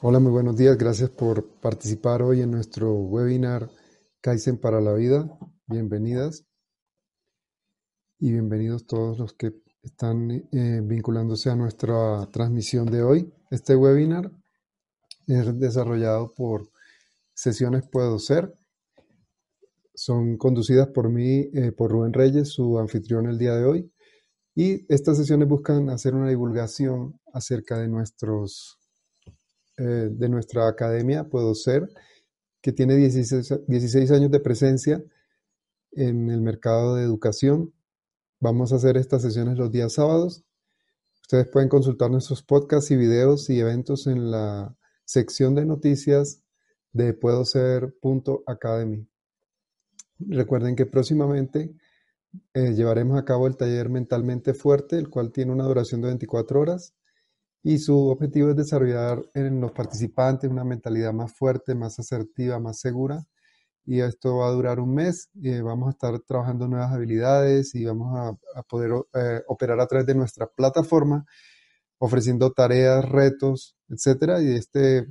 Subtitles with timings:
[0.00, 0.78] Hola, muy buenos días.
[0.78, 3.68] Gracias por participar hoy en nuestro webinar
[4.20, 5.28] Kaizen para la vida.
[5.66, 6.46] Bienvenidas
[8.20, 13.34] y bienvenidos todos los que están eh, vinculándose a nuestra transmisión de hoy.
[13.50, 14.30] Este webinar
[15.26, 16.70] es desarrollado por
[17.34, 18.54] Sesiones Puedo Ser.
[19.96, 23.92] Son conducidas por mí, eh, por Rubén Reyes, su anfitrión el día de hoy.
[24.54, 28.77] Y estas sesiones buscan hacer una divulgación acerca de nuestros
[29.78, 31.88] eh, de nuestra academia, Puedo Ser,
[32.60, 35.04] que tiene 16, 16 años de presencia
[35.92, 37.72] en el mercado de educación.
[38.40, 40.44] Vamos a hacer estas sesiones los días sábados.
[41.22, 46.42] Ustedes pueden consultar nuestros podcasts y videos y eventos en la sección de noticias
[46.92, 49.06] de puedo ser.academy.
[50.18, 51.72] Recuerden que próximamente
[52.54, 56.60] eh, llevaremos a cabo el taller Mentalmente Fuerte, el cual tiene una duración de 24
[56.60, 56.94] horas
[57.62, 62.80] y su objetivo es desarrollar en los participantes una mentalidad más fuerte, más asertiva, más
[62.80, 63.24] segura.
[63.84, 65.30] Y esto va a durar un mes.
[65.34, 70.06] Y vamos a estar trabajando nuevas habilidades y vamos a, poder eh, operar a través
[70.06, 71.24] de nuestra plataforma,
[71.98, 74.42] ofreciendo tareas, retos, etcétera.
[74.42, 75.06] Y este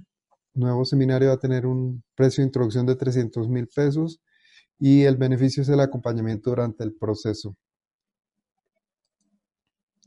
[0.54, 4.22] nuevo seminario va a tener un precio de introducción de 300 mil pesos
[4.80, 7.56] y el beneficio es el acompañamiento durante el proceso.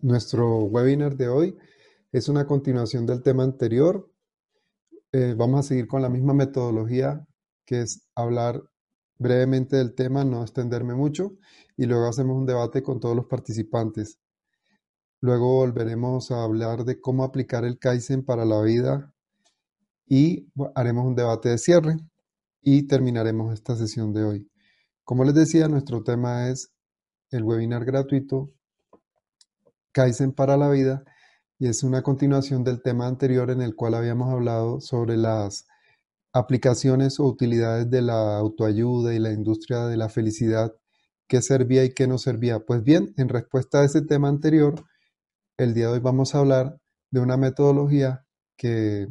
[0.03, 1.57] Nuestro webinar de hoy
[2.13, 4.11] es una continuación del tema anterior.
[5.13, 7.27] Eh, vamos a seguir con la misma metodología,
[7.65, 8.63] que es hablar
[9.19, 11.37] brevemente del tema, no extenderme mucho,
[11.77, 14.19] y luego hacemos un debate con todos los participantes.
[15.21, 19.13] Luego volveremos a hablar de cómo aplicar el Kaizen para la vida
[20.07, 21.97] y haremos un debate de cierre
[22.63, 24.51] y terminaremos esta sesión de hoy.
[25.05, 26.73] Como les decía, nuestro tema es
[27.31, 28.51] el webinar gratuito
[29.93, 31.05] Kaizen para la vida
[31.61, 35.67] y es una continuación del tema anterior en el cual habíamos hablado sobre las
[36.33, 40.75] aplicaciones o utilidades de la autoayuda y la industria de la felicidad,
[41.29, 42.61] qué servía y qué no servía.
[42.61, 44.87] Pues bien, en respuesta a ese tema anterior,
[45.59, 48.25] el día de hoy vamos a hablar de una metodología
[48.57, 49.09] que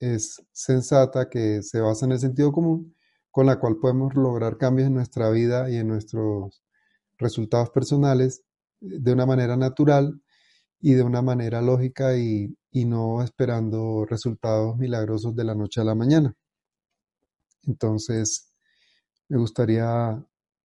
[0.00, 2.96] es sensata, que se basa en el sentido común,
[3.30, 6.62] con la cual podemos lograr cambios en nuestra vida y en nuestros
[7.18, 8.44] resultados personales
[8.80, 10.22] de una manera natural
[10.82, 15.94] y de una manera lógica y, no esperando resultados milagrosos de la noche a la
[15.94, 16.34] mañana.
[17.64, 18.52] Entonces,
[19.28, 20.20] me gustaría,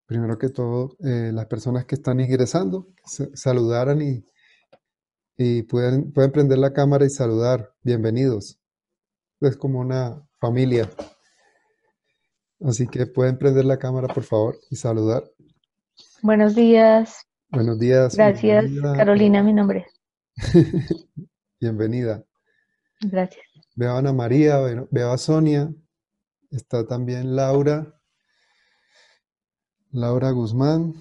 [0.08, 2.88] primero que todo, eh, las personas que están ingresando,
[3.34, 4.26] saludaran y,
[5.38, 7.72] y pueden, pueden prender la cámara y saludar.
[7.84, 8.60] Bienvenidos.
[9.40, 10.90] Es como una familia.
[12.62, 15.24] Así que pueden prender la cámara, por favor, y saludar.
[16.24, 17.28] Buenos días.
[17.50, 18.16] Buenos días.
[18.16, 18.66] Gracias,
[18.98, 19.86] Carolina, mi nombre.
[21.60, 22.24] Bienvenida.
[23.02, 23.46] Gracias.
[23.76, 24.60] Veo a Ana María,
[24.92, 25.74] veo a Sonia,
[26.52, 28.00] está también Laura,
[29.92, 30.94] Laura Guzmán,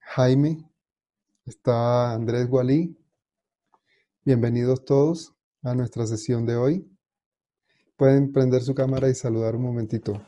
[0.00, 0.68] Jaime,
[1.46, 2.96] está Andrés Gualí.
[4.24, 6.98] Bienvenidos todos a nuestra sesión de hoy.
[7.96, 10.20] Pueden prender su cámara y saludar un momentito.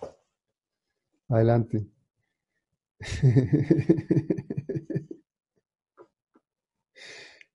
[1.29, 1.89] Adelante.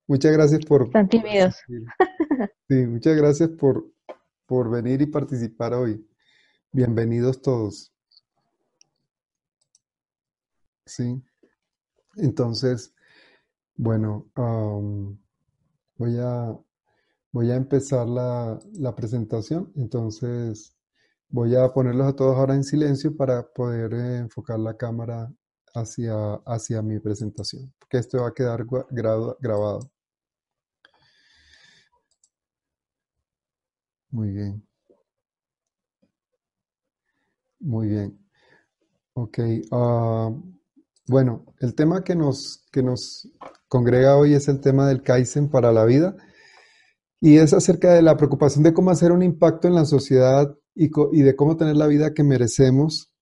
[0.08, 0.84] Muchas gracias por...
[0.84, 1.58] Están tímidos.
[2.70, 3.92] Sí, muchas gracias por,
[4.46, 6.06] por venir y participar hoy.
[6.72, 7.94] Bienvenidos todos.
[10.86, 11.22] Sí.
[12.16, 12.94] Entonces,
[13.76, 14.30] bueno,
[15.96, 16.58] voy, a,
[17.32, 19.72] voy a empezar la, la, presentación.
[19.76, 20.76] Entonces,
[21.30, 25.32] voy a ponerlos a todos ahora en silencio para poder eh, enfocar la cámara
[25.74, 29.92] hacia, hacia mi presentación, porque esto va a quedar grabado.
[34.18, 34.64] Muy bien.
[37.60, 38.18] Muy bien.
[39.14, 39.38] Ok.
[39.72, 40.32] Ah,
[41.08, 43.30] bueno, el tema que nos, que nos
[43.68, 46.18] congrega hoy es el tema del Kaizen para la vida
[47.22, 50.90] y es acerca de la preocupación de cómo hacer un impacto en la sociedad y,
[51.12, 53.14] y de cómo tener la vida que merecemos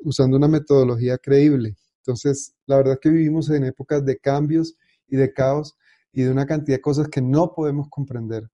[0.00, 1.76] usando una metodología creíble.
[1.98, 4.76] Entonces, la verdad es que vivimos en épocas de cambios
[5.08, 5.76] y de caos
[6.10, 8.48] y de una cantidad de cosas que no podemos comprender.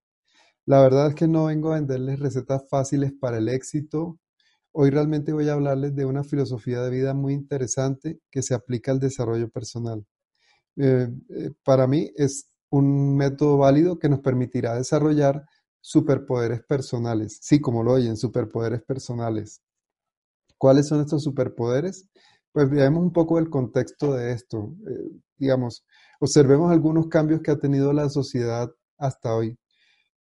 [0.67, 4.19] La verdad es que no vengo a venderles recetas fáciles para el éxito.
[4.73, 8.93] Hoy realmente voy a hablarles de una filosofía de vida muy interesante que se aplica
[8.93, 10.05] al desarrollo personal.
[10.77, 15.45] Eh, eh, para mí es un método válido que nos permitirá desarrollar
[15.81, 17.39] superpoderes personales.
[17.43, 19.63] Sí, como lo oyen, superpoderes personales.
[20.59, 22.09] ¿Cuáles son estos superpoderes?
[22.53, 24.75] Pues veamos un poco el contexto de esto.
[24.89, 25.85] Eh, digamos,
[26.21, 29.59] observemos algunos cambios que ha tenido la sociedad hasta hoy.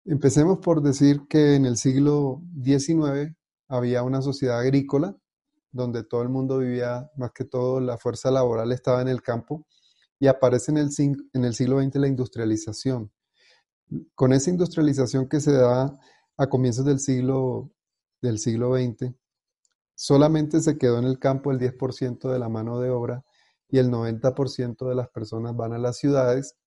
[0.06, 3.36] Empecemos por decir que en el siglo XIX
[3.68, 5.16] había una sociedad agrícola
[5.72, 9.66] donde todo el mundo vivía, más que todo la fuerza laboral estaba en el campo
[10.20, 13.12] y aparece en el, siglo XX la industrialización.
[14.16, 15.98] Con esa industrialización que se da
[16.38, 17.72] a comienzos del siglo,
[18.22, 19.14] del siglo XX,
[19.96, 23.24] solamente se quedó en el campo el 10% de la mano de obra
[23.70, 26.58] y el 90% de las personas van a las ciudades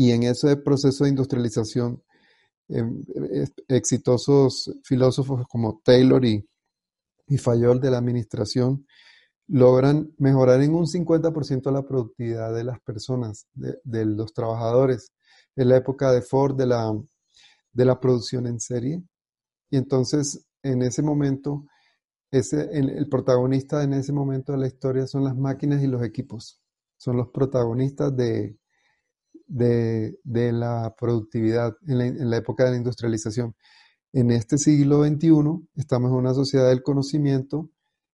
[0.00, 2.02] y en ese proceso de industrialización,
[2.68, 3.04] em,
[3.68, 6.48] exitosos filósofos como Taylor y,
[7.28, 8.86] y Fayol de la administración
[9.46, 15.12] logran mejorar en un 50% la productividad de las personas, de, los trabajadores.
[15.54, 16.98] En la época de Ford, de la,
[17.74, 19.02] de la producción en serie.
[19.68, 21.66] Y entonces, en ese momento,
[22.30, 26.58] ese, el, protagonista en ese momento de la historia son las máquinas y los equipos.
[26.96, 28.56] Son los protagonistas de,
[29.50, 30.18] de,
[30.52, 33.54] la productividad en la, en la, época de la industrialización.
[34.12, 37.70] En este siglo XXI estamos en una sociedad del conocimiento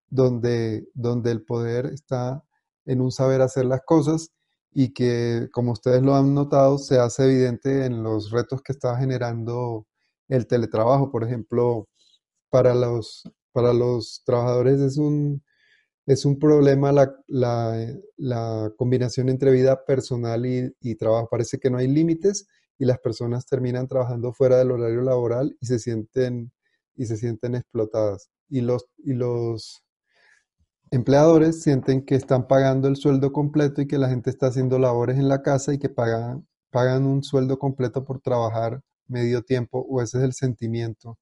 [0.08, 2.42] donde, donde el poder está
[2.86, 4.30] en un saber hacer las cosas
[4.72, 8.96] y que, como ustedes lo han notado, se hace evidente en los retos que está
[8.98, 9.86] generando
[10.28, 11.10] el teletrabajo.
[11.10, 11.88] Por ejemplo,
[12.50, 15.42] para los, para los trabajadores es un,
[16.06, 17.12] es un problema la,
[18.16, 21.28] la, combinación entre vida personal y, y, trabajo.
[21.28, 22.46] Parece que no hay límites
[22.78, 26.52] y las personas terminan trabajando fuera del horario laboral y se sienten,
[26.94, 28.30] y se sienten explotadas.
[28.48, 29.82] Y los, y los
[30.90, 35.18] empleadores sienten que están pagando el sueldo completo y que la gente está haciendo labores
[35.18, 40.02] en la casa y que pagan, pagan un sueldo completo por trabajar medio tiempo o
[40.02, 41.18] ese es el sentimiento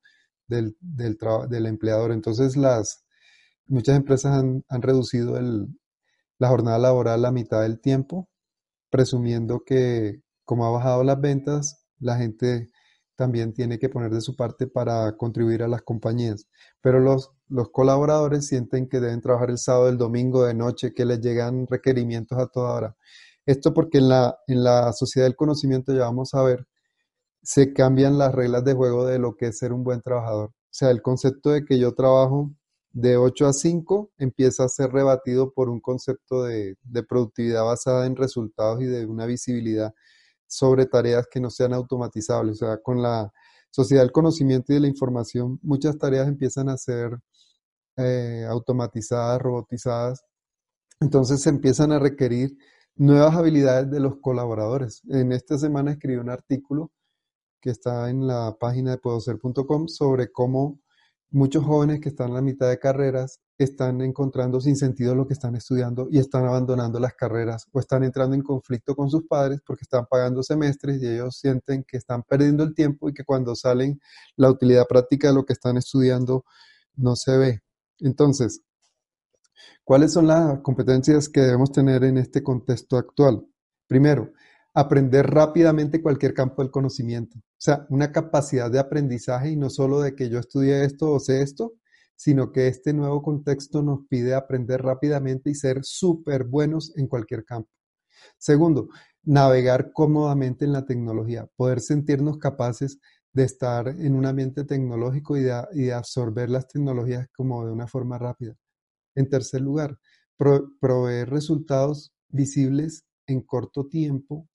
[0.46, 1.16] del, del,
[1.48, 2.12] del empleador.
[2.12, 3.03] Entonces las,
[3.66, 5.40] muchas empresas han, reducido
[6.38, 8.28] la jornada laboral a mitad del tiempo,
[8.90, 12.70] presumiendo que como ha bajado las ventas, la gente
[13.16, 16.46] también tiene que poner de su parte para contribuir a las compañías.
[16.80, 21.04] Pero los, los colaboradores sienten que deben trabajar el sábado, el domingo, de noche, que
[21.04, 22.96] les llegan requerimientos a toda hora.
[23.46, 26.66] Esto porque en la, en la sociedad del conocimiento, ya vamos a ver,
[27.42, 30.50] se cambian las reglas de juego de lo que es ser un buen trabajador.
[30.50, 32.50] O sea, el concepto de que yo trabajo
[32.94, 38.06] de 8 a 5 empieza a ser rebatido por un concepto de, de productividad basada
[38.06, 39.92] en resultados y de una visibilidad
[40.46, 42.62] sobre tareas que no sean automatizables.
[42.62, 43.32] O sea, con la
[43.70, 47.18] sociedad del conocimiento y de la información, muchas tareas empiezan a ser
[47.96, 50.24] eh, automatizadas, robotizadas.
[51.00, 52.56] Entonces se empiezan a requerir
[52.96, 55.02] nuevas habilidades de los colaboradores.
[55.08, 56.92] En esta semana escribí un artículo
[57.60, 60.80] que está en la página de podoser.com sobre cómo
[61.34, 65.34] muchos jóvenes que están en la mitad de carreras están encontrando sin sentido lo que
[65.34, 69.60] están estudiando y están abandonando las carreras o están entrando en conflicto con sus padres
[69.66, 73.56] porque están pagando semestres y ellos sienten que están perdiendo el tiempo y que cuando
[73.56, 74.00] salen
[74.36, 76.44] la utilidad práctica de lo que están estudiando
[76.94, 77.60] no se ve.
[77.98, 78.62] Entonces,
[79.82, 83.44] ¿cuáles son las competencias que debemos tener en este contexto actual?
[83.88, 84.30] Primero,
[84.72, 87.40] aprender rápidamente cualquier campo del conocimiento.
[87.64, 91.40] Sea, una capacidad de aprendizaje y no solo de que yo estudie esto o sé
[91.40, 91.72] esto,
[92.14, 97.42] sino que este nuevo contexto nos pide aprender rápidamente y ser súper buenos en cualquier
[97.42, 97.70] campo.
[98.36, 98.88] Segundo,
[99.22, 102.98] navegar cómodamente en la tecnología, poder sentirnos capaces
[103.32, 108.18] de estar en un ambiente tecnológico y de, absorber las tecnologías como de una forma
[108.18, 108.54] rápida.
[109.14, 109.98] En tercer lugar,
[110.36, 114.50] proveer resultados visibles en corto tiempo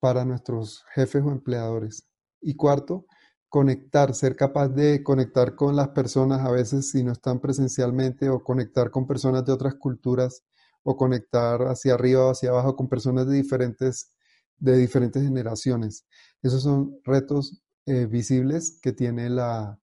[0.00, 2.08] para nuestros jefes o empleadores.
[2.40, 3.06] Y cuarto,
[3.48, 8.42] conectar, ser capaz de conectar con las personas a veces si no están presencialmente o
[8.42, 10.44] conectar con personas de otras culturas
[10.82, 14.12] o conectar hacia arriba o hacia abajo con personas de diferentes,
[14.58, 16.06] de diferentes generaciones.
[16.42, 19.78] Esos son retos eh, visibles que tiene la,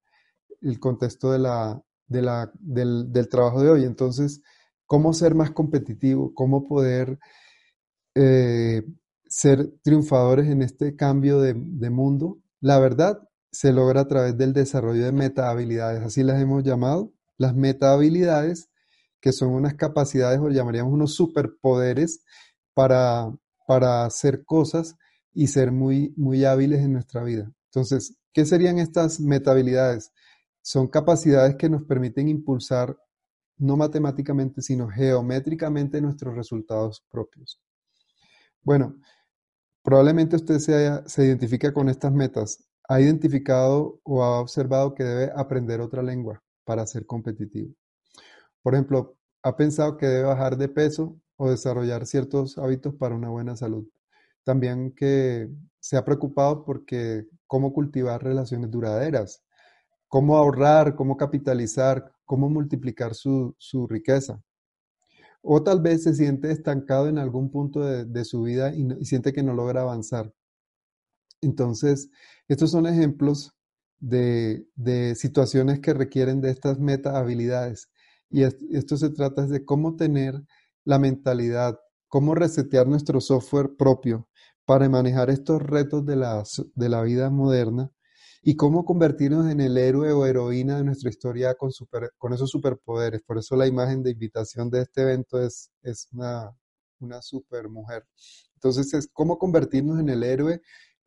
[0.62, 3.84] el contexto de la, de la, del, del, trabajo de hoy.
[3.84, 4.42] Entonces,
[4.86, 6.32] ¿cómo ser más competitivo?
[6.34, 7.18] ¿Cómo poder
[8.14, 8.82] eh,
[9.26, 12.38] ser triunfadores en este cambio de, de mundo?
[12.64, 17.12] La verdad se logra a través del desarrollo de meta habilidades, así las hemos llamado,
[17.36, 18.70] las meta habilidades,
[19.20, 22.24] que son unas capacidades o llamaríamos unos superpoderes
[22.72, 23.30] para,
[23.66, 24.96] para hacer cosas
[25.34, 27.52] y ser muy, muy hábiles en nuestra vida.
[27.66, 30.10] Entonces, ¿qué serían estas meta habilidades?
[30.62, 32.96] Son capacidades que nos permiten impulsar
[33.58, 37.60] no matemáticamente, sino geométricamente nuestros resultados propios.
[38.62, 38.96] Bueno,
[39.84, 42.64] probablemente usted se, se identifica con estas metas.
[42.88, 47.72] Ha identificado o ha observado que debe aprender otra lengua para ser competitivo.
[48.62, 53.28] Por ejemplo, ha pensado que debe bajar de peso o desarrollar ciertos hábitos para una
[53.28, 53.86] buena salud.
[54.42, 55.50] También que
[55.80, 59.42] se ha preocupado porque cómo cultivar relaciones duraderas,
[60.08, 63.54] cómo ahorrar, cómo capitalizar, cómo multiplicar su,
[63.88, 64.40] riqueza.
[65.46, 69.42] O tal vez se siente estancado en algún punto de, su vida y, siente que
[69.42, 70.32] no logra avanzar.
[71.42, 72.08] Entonces,
[72.48, 73.54] estos son ejemplos
[74.00, 74.66] de,
[75.16, 77.90] situaciones que requieren de estas meta habilidades.
[78.30, 80.42] Y esto se trata de cómo tener
[80.82, 84.26] la mentalidad, cómo resetear nuestro software propio
[84.64, 86.42] para manejar estos retos de la,
[86.74, 87.90] de la vida moderna
[88.46, 91.70] y cómo convertirnos en el héroe o heroína de nuestra historia con,
[92.34, 93.22] esos superpoderes.
[93.22, 95.70] Por eso la imagen de invitación de este evento es,
[96.12, 96.54] una,
[97.00, 98.06] una super mujer.
[98.56, 100.60] Entonces es cómo convertirnos en el héroe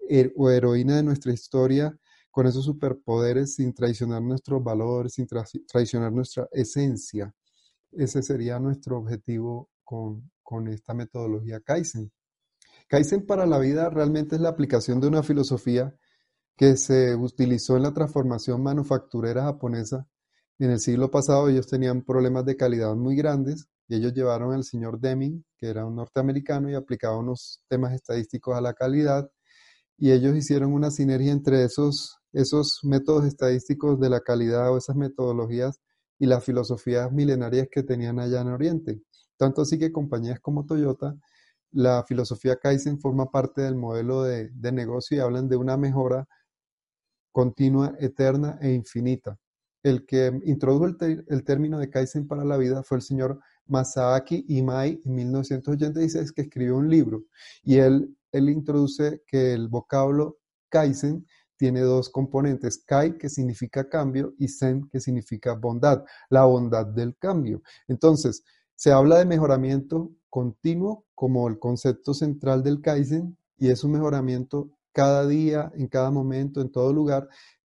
[0.09, 1.95] eh, o heroína de nuestra historia
[2.31, 5.27] con esos superpoderes sin traicionar nuestros valores, sin
[5.67, 7.31] traicionar nuestra esencia.
[7.91, 12.11] Ese sería nuestro objetivo con, con esta metodología Kaizen.
[12.87, 15.95] Kaizen para la vida realmente es la aplicación de una filosofía
[16.57, 20.07] que se utilizó en la transformación manufacturera japonesa.
[20.59, 24.63] En el siglo pasado ellos tenían problemas de calidad muy grandes y ellos llevaron al
[24.63, 29.29] señor Deming, que era un norteamericano y aplicaba unos temas estadísticos a la calidad
[29.97, 34.95] y ellos hicieron una sinergia entre esos, esos métodos estadísticos de la calidad o esas
[34.95, 35.79] metodologías
[36.19, 39.01] y las filosofías milenarias que tenían allá en Oriente.
[39.37, 41.15] Tanto así que compañías como Toyota
[41.71, 46.27] la filosofía Kaizen forma parte del modelo de, negocio y hablan de una mejora
[47.37, 49.37] continua, eterna e infinita.
[49.83, 54.99] El que introdujo el, término de Kaizen para la vida fue el señor Masaaki Imai
[55.05, 57.25] en 1986, que escribió un libro.
[57.61, 60.39] Y él, él introduce que el vocablo
[60.69, 61.27] Kaizen
[61.57, 67.15] tiene dos componentes, Kai, que significa cambio, y Zen, que significa bondad, la bondad del
[67.17, 67.61] cambio.
[67.87, 73.91] Entonces, se habla de mejoramiento continuo como el concepto central del Kaizen y es un
[73.91, 77.29] mejoramiento cada día, en cada momento, en todo lugar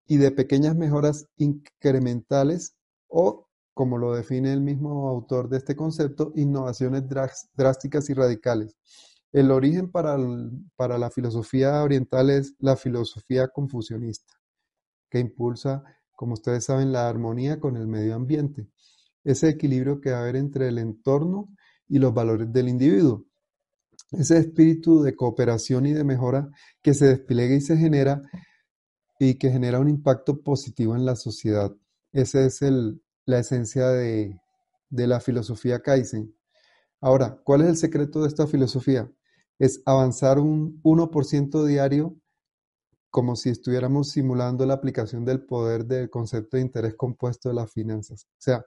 [0.07, 2.77] y de pequeñas mejoras incrementales
[3.09, 7.05] o, como lo define el mismo autor de este concepto, innovaciones
[7.55, 8.77] drásticas y radicales.
[9.33, 10.19] El origen para,
[10.77, 14.35] para la filosofía oriental es la filosofía confucionista,
[15.09, 18.69] que impulsa, como ustedes saben, la armonía con el medio ambiente,
[19.25, 21.49] ese equilibrio que va a haber entre el entorno
[21.89, 23.25] y los valores del individuo.
[24.19, 26.49] Ese espíritu de cooperación y de mejora
[26.83, 28.23] que se despliega y se genera
[29.19, 31.73] y que genera un impacto positivo en la sociedad.
[32.13, 34.41] Esa es el, la esencia de,
[34.91, 36.35] de la filosofía Kaizen.
[37.01, 39.11] Ahora, ¿cuál es el secreto de esta filosofía?
[39.59, 42.17] Es avanzar un 1% diario
[43.11, 47.73] como si estuviéramos simulando la aplicación del poder del concepto de interés compuesto de las
[47.73, 48.27] finanzas.
[48.27, 48.67] O sea,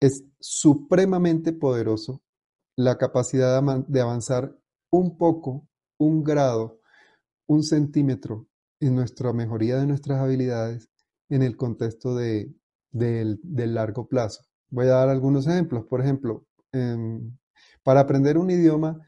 [0.00, 2.20] es supremamente poderoso
[2.74, 4.56] la capacidad de avanzar
[4.90, 5.66] un poco,
[5.98, 6.80] un grado,
[7.46, 8.46] un centímetro
[8.80, 10.88] en nuestra mejoría de nuestras habilidades
[11.28, 12.52] en el contexto de,
[12.90, 13.40] del,
[13.74, 14.42] largo plazo.
[14.70, 15.84] Voy a dar algunos ejemplos.
[15.86, 17.36] Por ejemplo, em,
[17.82, 19.00] para aprender un idioma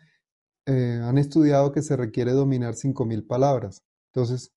[0.66, 3.82] eh, han estudiado que se requiere dominar 5.000 palabras.
[4.12, 4.52] Entonces,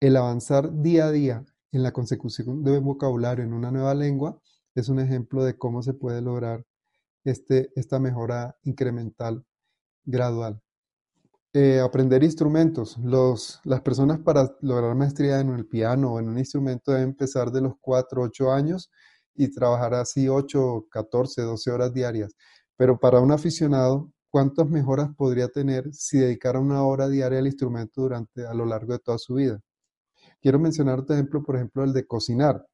[0.00, 4.40] el avanzar día a día en la consecución de vocabulario en una nueva lengua
[4.74, 6.64] es un ejemplo de cómo se puede lograr
[7.24, 9.44] este, esta mejora incremental
[10.04, 10.60] gradual.
[11.54, 12.96] Eh, aprender instrumentos.
[12.98, 17.50] Los, las personas para lograr maestría en el piano o en un instrumento deben empezar
[17.50, 18.90] de los 4, 8 años
[19.34, 22.34] y trabajar así 8, 14, 12 horas diarias.
[22.76, 28.00] Pero para un aficionado, ¿cuántas mejoras podría tener si dedicara una hora diaria al instrumento
[28.02, 29.60] durante a lo largo de toda su vida?
[30.40, 32.66] Quiero mencionar otro ejemplo, por ejemplo, el de cocinar.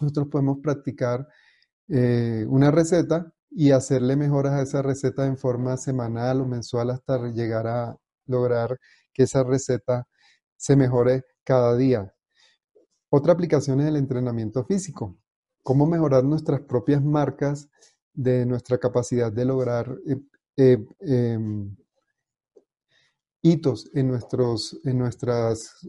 [0.00, 1.26] Nosotros podemos practicar
[1.88, 7.18] eh, una receta y hacerle mejoras a esa receta en forma semanal o mensual hasta
[7.30, 8.78] llegar a lograr
[9.12, 10.06] que esa receta
[10.56, 12.14] se mejore cada día.
[13.10, 15.18] Otra aplicación es el entrenamiento físico.
[15.62, 17.68] Cómo mejorar nuestras propias marcas
[18.14, 20.20] de nuestra capacidad de lograr eh,
[20.56, 21.76] eh, em,
[23.42, 25.86] hitos en, nuestros, en nuestras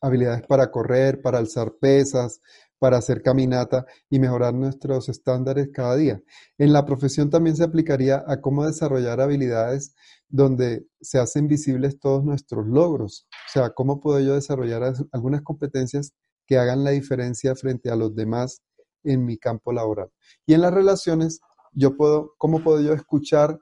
[0.00, 2.40] habilidades para correr, para alzar pesas,
[2.82, 6.20] para hacer caminata y mejorar nuestros estándares cada día.
[6.58, 9.94] En la profesión también se aplicaría a cómo desarrollar habilidades
[10.28, 13.28] donde se hacen visibles todos nuestros logros.
[13.30, 16.12] O sea, cómo puedo yo desarrollar algunas competencias
[16.44, 18.62] que hagan la diferencia frente a los demás
[19.04, 20.08] en mi campo laboral.
[20.44, 21.38] Y en las relaciones,
[21.70, 23.60] yo puedo, ¿cómo puedo yo escuchar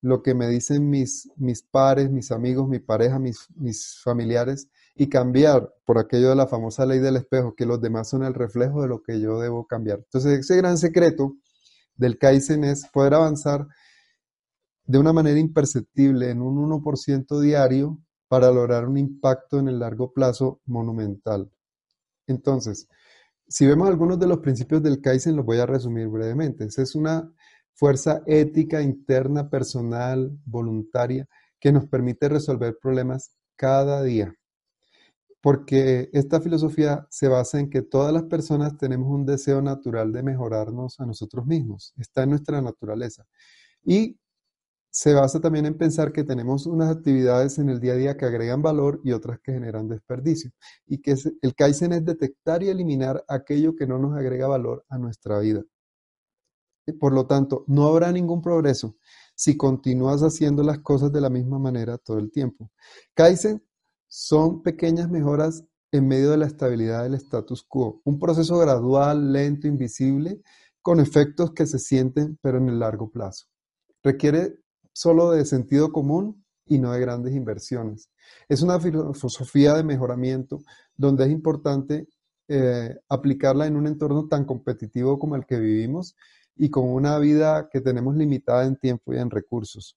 [0.00, 5.08] lo que me dicen mis, mis pares, mis amigos, mi pareja, mis, mis familiares y
[5.08, 8.82] cambiar por aquello de la famosa ley del espejo, que los demás son el reflejo
[8.82, 9.98] de lo que yo debo cambiar.
[9.98, 11.36] Entonces, ese gran secreto
[11.96, 13.66] del Kaizen es poder avanzar
[14.84, 20.12] de una manera imperceptible en un 1% diario para lograr un impacto en el largo
[20.12, 21.50] plazo monumental.
[22.26, 22.88] Entonces,
[23.48, 26.64] si vemos algunos de los principios del Kaizen, los voy a resumir brevemente.
[26.64, 27.30] Esa es una
[27.74, 31.28] fuerza ética interna, personal, voluntaria,
[31.60, 34.34] que nos permite resolver problemas cada día
[35.42, 40.22] porque esta filosofía se basa en que todas las personas tenemos un deseo natural de
[40.22, 43.26] mejorarnos a nosotros mismos, está en nuestra naturaleza.
[43.84, 44.20] Y
[44.88, 48.26] se basa también en pensar que tenemos unas actividades en el día a día que
[48.26, 50.52] agregan valor y otras que generan desperdicio.
[50.86, 54.98] Y que el Kaizen es detectar y eliminar aquello que no nos agrega valor a
[54.98, 55.62] nuestra vida.
[57.00, 58.96] por lo tanto, no habrá ningún progreso
[59.34, 62.70] si continúas haciendo las cosas de la misma manera todo el tiempo.
[63.14, 63.62] Kaizen
[64.14, 69.66] son pequeñas mejoras en medio de la estabilidad del status quo, un proceso gradual, lento,
[69.66, 70.42] invisible,
[70.82, 73.46] con efectos que se sienten pero en el largo plazo.
[74.02, 74.58] Requiere
[74.92, 78.10] solo de sentido común y no de grandes inversiones.
[78.50, 80.58] Es una filosofía de mejoramiento
[80.94, 82.06] donde es importante
[82.48, 86.16] eh, aplicarla en un entorno tan competitivo como el que vivimos
[86.54, 89.96] y con una vida que tenemos limitada en tiempo y en recursos.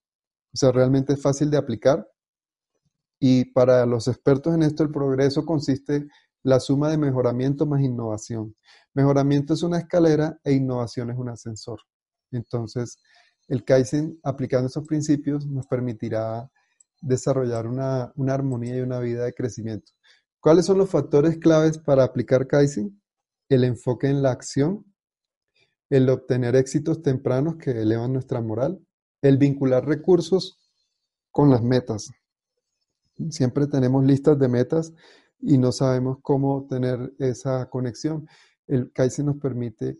[0.53, 2.07] O sea, realmente es fácil de aplicar
[3.19, 6.07] y para los expertos en esto, el progreso consiste
[6.43, 8.55] la suma de mejoramiento más innovación.
[8.93, 11.79] Mejoramiento es una escalera e innovación es un ascensor.
[12.31, 12.97] Entonces,
[13.47, 16.49] el Kaizen, aplicando esos principios, nos permitirá
[17.01, 19.91] desarrollar una, una armonía y una vida de crecimiento.
[20.39, 23.01] ¿Cuáles son los factores claves para aplicar Kaizen?
[23.49, 24.85] El enfoque en la acción,
[25.89, 28.79] el obtener éxitos tempranos que elevan nuestra moral,
[29.21, 30.59] el vincular recursos
[31.31, 32.11] con las metas.
[33.29, 34.93] Siempre tenemos listas de metas
[35.39, 38.27] y no sabemos cómo tener esa conexión.
[38.67, 39.99] El Kaizen nos permite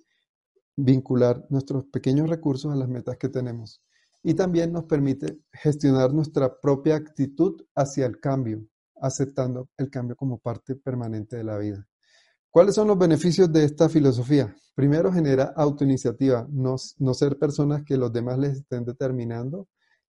[0.75, 3.82] vincular nuestros pequeños recursos a las metas que tenemos
[4.23, 8.65] y también nos permite gestionar nuestra propia actitud hacia el cambio,
[8.99, 11.88] aceptando el cambio como parte permanente de la vida.
[12.49, 14.56] ¿Cuáles son los beneficios de esta filosofía?
[14.73, 19.67] Primero, genera autoiniciativa, no, no ser personas que los demás les estén determinando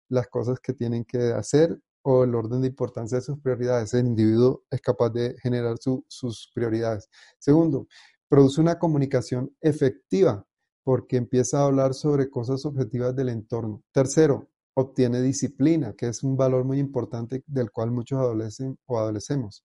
[0.09, 3.95] las cosas que tienen que hacer o el orden de importancia de sus prioridades.
[3.95, 7.09] El individuo es capaz de generar sus prioridades.
[7.38, 7.87] Segundo,
[8.29, 10.47] produce una comunicación efectiva
[10.85, 13.83] porque empieza a hablar sobre cosas objetivas del entorno.
[13.93, 19.65] Tercero, obtiene disciplina, que es un valor muy importante del cual muchos adolecen o adolecemos.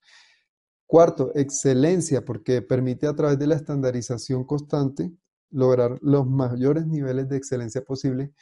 [0.85, 5.11] Cuarto, excelencia, porque permite a través de la estandarización constante
[5.49, 8.33] lograr los mayores niveles de excelencia posible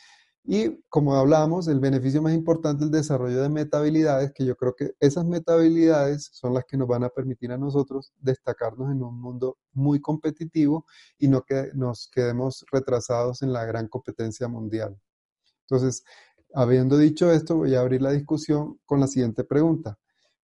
[0.47, 4.75] y como hablábamos, el beneficio más importante es el desarrollo de metabilidades, que yo creo
[4.75, 9.19] que esas metabilidades son las que nos van a permitir a nosotros destacarnos en un
[9.19, 10.85] mundo muy competitivo
[11.17, 14.95] y no que nos quedemos retrasados en la gran competencia mundial.
[15.61, 16.03] Entonces,
[16.53, 19.97] habiendo dicho esto, voy a abrir la discusión con la siguiente pregunta.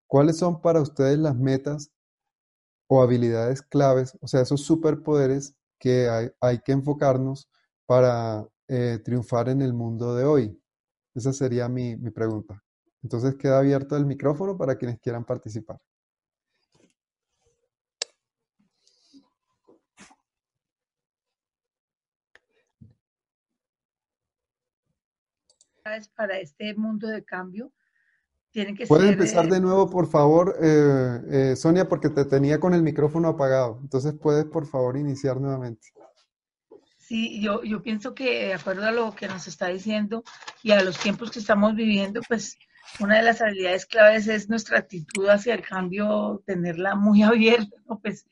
[0.08, 1.92] ¿Cuáles son para ustedes las metas
[2.88, 7.50] o habilidades claves, o sea, esos superpoderes que hay, hay que enfocarnos
[7.86, 10.62] para eh, triunfar en el mundo de hoy?
[11.14, 12.64] Esa sería mi, mi pregunta.
[13.04, 15.78] Entonces queda abierto el micrófono para quienes quieran participar.
[26.16, 27.72] para este mundo de cambio
[28.52, 32.74] tienen que Puedes empezar de nuevo, por favor, eh, eh, Sonia, porque te tenía con
[32.74, 33.80] el micrófono apagado.
[33.82, 35.88] Entonces puedes, por favor, iniciar nuevamente.
[37.12, 40.24] Sí, yo, yo pienso que de acuerdo a lo que nos está diciendo
[40.63, 42.58] y a los tiempos que estamos viviendo, pues
[43.02, 48.00] una de las habilidades claves es nuestra actitud hacia el cambio, tenerla muy abierta, ¿no?
[48.00, 48.26] Pues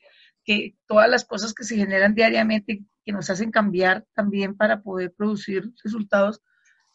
[0.46, 5.12] que todas las cosas que se generan diariamente, que nos hacen cambiar también para poder
[5.12, 6.40] producir resultados,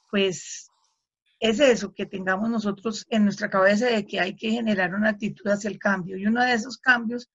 [0.09, 0.71] pues
[1.39, 5.51] es eso, que tengamos nosotros en nuestra cabeza de que hay que generar una actitud
[5.51, 6.17] hacia el cambio.
[6.17, 7.29] Y uno de esos cambios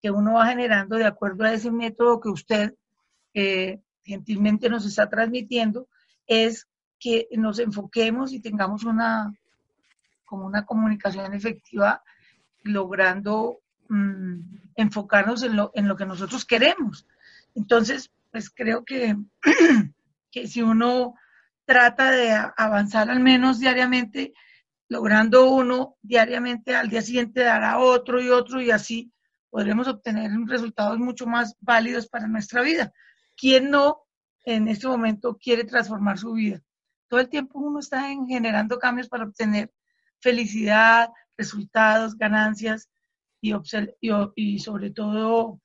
[0.00, 2.72] que uno va generando de acuerdo a ese método que usted
[3.34, 5.88] eh, gentilmente nos está transmitiendo,
[6.26, 6.66] es
[6.98, 9.34] que nos enfoquemos y tengamos una,
[10.24, 12.02] como una comunicación efectiva,
[12.62, 14.40] logrando mm,
[14.76, 17.06] enfocarnos en lo, en lo que nosotros queremos.
[17.54, 19.16] Entonces, pues creo que,
[20.30, 21.14] que si uno
[21.64, 24.32] trata de avanzar al menos diariamente,
[24.88, 29.12] logrando uno diariamente, al día siguiente dará otro y otro y así
[29.50, 32.92] podremos obtener resultados mucho más válidos para nuestra vida.
[33.36, 34.02] ¿Quién no
[34.44, 36.62] en este momento quiere transformar su vida?
[37.08, 39.72] Todo el tiempo uno está generando cambios para obtener
[40.20, 42.88] felicidad, resultados, ganancias
[43.40, 43.54] y,
[44.36, 45.60] y, sobre todo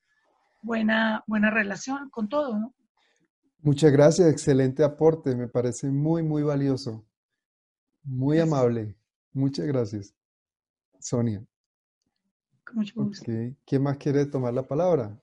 [0.62, 2.76] buena, buena relación con todo, ¿no?
[3.64, 7.06] Muchas gracias, excelente aporte, me parece muy, muy valioso,
[8.04, 8.96] muy amable.
[9.34, 10.16] Muchas gracias,
[11.00, 11.46] Sonia.
[12.66, 13.32] Con mucho gusto.
[13.66, 15.16] ¿Quién más quiere tomar la palabra?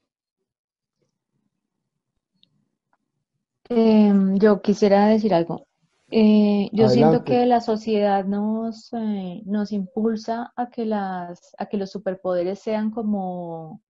[3.69, 5.67] Em, yo quisiera decir algo.
[6.11, 11.77] Eh, yo siento que la sociedad nos, eh, nos impulsa a que, las, a que
[11.77, 13.83] los superpoderes sean como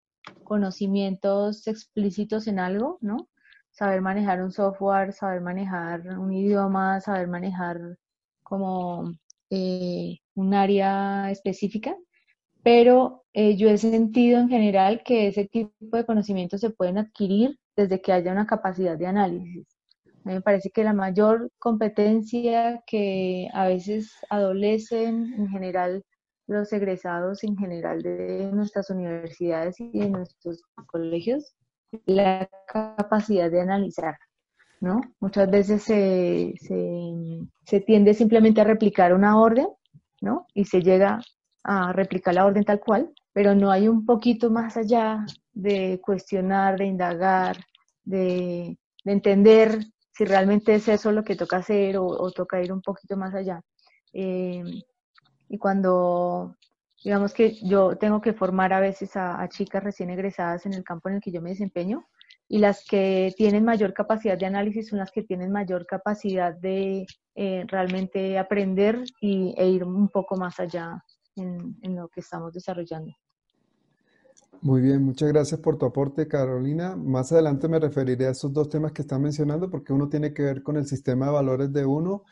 [0.43, 3.29] conocimientos explícitos en algo, ¿no?
[3.71, 7.99] Saber manejar un software, saber manejar un idioma, saber manejar
[8.43, 9.13] como
[9.51, 11.97] eh, un área específica,
[12.65, 18.01] pero yo he sentido en general que ese tipo de conocimientos se pueden adquirir desde
[18.01, 19.67] que haya una capacidad de análisis
[20.25, 26.05] me parece que la mayor competencia que a veces adolecen en general
[26.47, 31.55] los egresados en general de nuestras universidades y de nuestros colegios,
[32.05, 34.17] la capacidad de analizar,
[34.81, 35.01] ¿no?
[35.21, 36.55] Muchas veces se,
[37.65, 39.69] se, tiende simplemente a replicar una orden,
[40.21, 40.47] ¿no?
[40.53, 41.21] Y se llega
[41.65, 46.79] a replicar la orden tal cual, pero no hay un poquito más allá de cuestionar,
[46.79, 47.57] de indagar,
[48.09, 49.81] de, de entender
[50.19, 53.63] si realmente es eso lo que toca hacer o, toca ir un poquito más allá.
[54.13, 54.65] Eh,
[55.49, 56.57] y cuando,
[57.05, 61.09] digamos que yo tengo que formar a veces a, chicas recién egresadas en el campo
[61.09, 62.09] en el que yo me desempeño,
[62.49, 67.07] y las que tienen mayor capacidad de análisis son las que tienen mayor capacidad de
[67.37, 71.05] eh, realmente aprender y, e ir un poco más allá
[71.37, 73.13] en lo que estamos desarrollando.
[74.61, 76.97] Muy bien, muchas gracias por tu aporte, Carolina.
[76.97, 80.43] Más adelante me referiré a esos dos temas que están mencionando, porque uno tiene que
[80.43, 82.25] ver con el sistema de valores de uno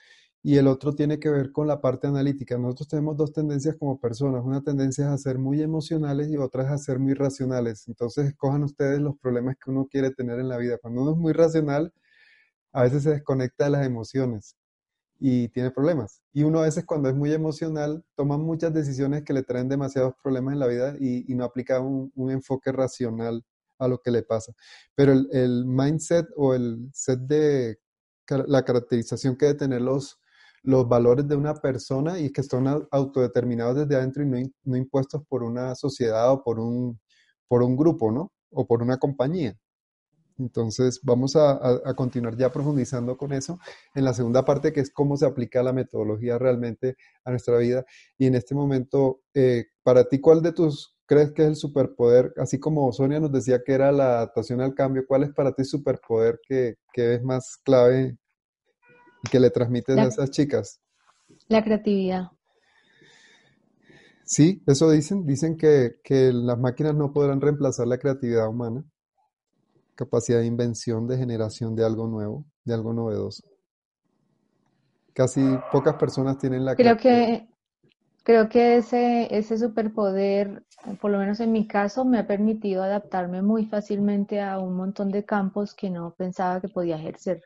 [0.42, 2.58] y el otro tiene que ver con la parte analítica.
[2.58, 4.44] Nosotros tenemos dos tendencias como personas.
[4.44, 7.86] Una tendencia es a ser muy emocionales y otra es a ser muy racionales.
[7.88, 10.78] Entonces, escojan ustedes los problemas que uno quiere tener en la vida.
[10.82, 11.92] Cuando uno es muy racional,
[12.72, 14.56] a veces se desconecta de las emociones
[15.18, 16.22] y tiene problemas.
[16.32, 20.14] Y uno a veces cuando es muy emocional toma muchas decisiones que le traen demasiados
[20.22, 23.44] problemas en la vida y, no aplica un, enfoque racional
[23.78, 24.52] a lo que le pasa.
[24.94, 27.78] Pero el, mindset o el set de
[28.46, 30.18] la caracterización que debe tener los,
[30.62, 35.22] los valores de una persona y que están autodeterminados desde adentro y no, no impuestos
[35.28, 37.00] por una sociedad o por un,
[37.48, 38.32] por un grupo, ¿no?
[38.50, 39.56] O por una compañía.
[40.38, 43.58] Entonces, vamos a, continuar ya profundizando con eso
[43.94, 47.84] en la segunda parte, que es cómo se aplica la metodología realmente a nuestra vida.
[48.18, 52.34] Y en este momento, eh, para ti, ¿cuál de tus crees que es el superpoder?
[52.36, 55.62] Así como Sonia nos decía que era la adaptación al cambio, ¿cuál es para ti
[55.62, 58.18] el superpoder que, que es más clave
[59.24, 60.80] y que le transmites a esas chicas?
[61.48, 62.30] La creatividad.
[64.24, 65.24] Sí, eso dicen.
[65.24, 68.84] Dicen que, que las máquinas no podrán reemplazar la creatividad humana
[69.96, 73.42] capacidad de invención, de generación de algo nuevo, de algo novedoso.
[75.12, 77.48] Casi pocas personas tienen la creo que
[78.26, 80.64] Creo que ese, ese superpoder,
[81.00, 85.12] por lo menos en mi caso, me ha permitido adaptarme muy fácilmente a un montón
[85.12, 87.42] de campos que no pensaba que podía ejercer.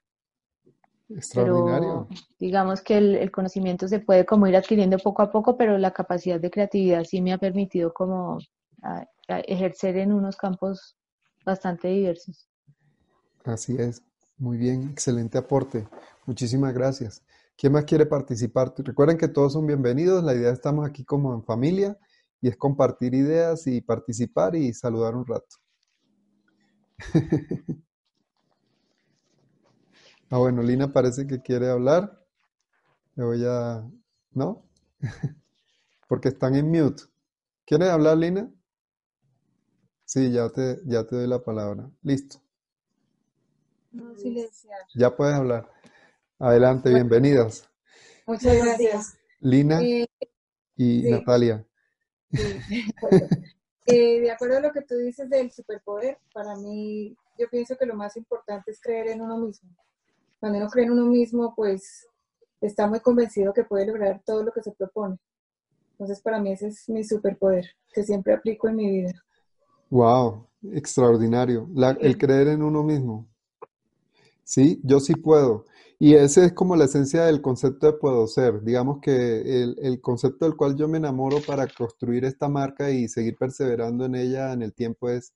[1.10, 2.08] Extraordinario.
[2.38, 6.40] digamos que el, conocimiento se puede como ir adquiriendo poco a poco, pero la capacidad
[6.40, 8.38] de creatividad sí me ha permitido como
[9.28, 10.96] ejercer en unos campos
[11.44, 12.48] bastante diversos.
[13.44, 14.02] Así es,
[14.36, 15.88] muy bien, excelente aporte.
[16.26, 17.22] Muchísimas gracias.
[17.56, 18.72] ¿Quién más quiere participar?
[18.78, 20.24] Recuerden que todos son bienvenidos.
[20.24, 21.98] La idea estamos aquí como en familia
[22.40, 25.56] y es compartir ideas y participar y saludar un rato.
[30.30, 32.24] ah, bueno, Lina parece que quiere hablar.
[33.14, 33.86] Le voy a...
[34.32, 34.64] ¿No?
[36.08, 37.02] Porque están en mute.
[37.66, 38.50] ¿Quiere hablar, Lina?
[40.12, 41.88] Sí, ya te, ya te doy la palabra.
[42.02, 42.40] Listo.
[44.92, 45.70] Ya puedes hablar.
[46.40, 47.70] Adelante, bienvenidas.
[48.26, 49.16] Muchas gracias.
[49.38, 50.08] Lina eh,
[50.76, 51.64] y Natalia.
[53.86, 57.86] Eh, de acuerdo a lo que tú dices del superpoder, para mí yo pienso que
[57.86, 59.68] lo más importante es creer en uno mismo.
[60.38, 62.06] Cuando uno cree en uno mismo, pues
[62.60, 65.18] está muy convencido que puede lograr todo lo que se propone.
[65.92, 69.24] Entonces, para mí ese es mi superpoder, que siempre aplico en mi vida.
[69.90, 71.68] Wow, extraordinario.
[72.00, 73.28] el creer en uno mismo.
[74.44, 75.66] Sí, yo sí puedo.
[75.98, 78.62] Y ese es como la esencia del concepto de puedo ser.
[78.62, 83.08] Digamos que el, el, concepto del cual yo me enamoro para construir esta marca y
[83.08, 85.34] seguir perseverando en ella en el tiempo es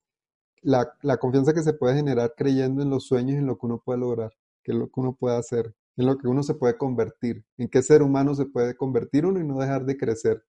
[0.63, 3.67] la, la confianza que se puede generar creyendo en los sueños y en lo que
[3.67, 6.55] uno puede lograr, que es lo que uno puede hacer, en lo que uno se
[6.55, 10.45] puede convertir, en qué ser humano se puede convertir uno y no dejar de crecer,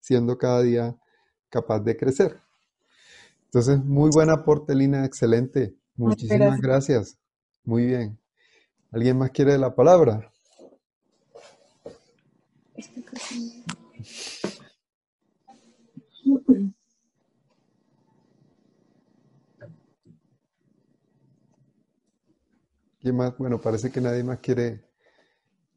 [0.00, 0.96] siendo cada día
[1.50, 2.43] capaz de crecer.
[3.54, 5.76] Entonces, muy buen aporte, Lina, excelente.
[5.94, 7.20] Muchísimas gracias.
[7.62, 8.18] Muy bien.
[8.90, 10.28] ¿Alguien más quiere la palabra?
[22.98, 23.38] ¿Quién más?
[23.38, 24.82] Bueno, parece que nadie más quiere,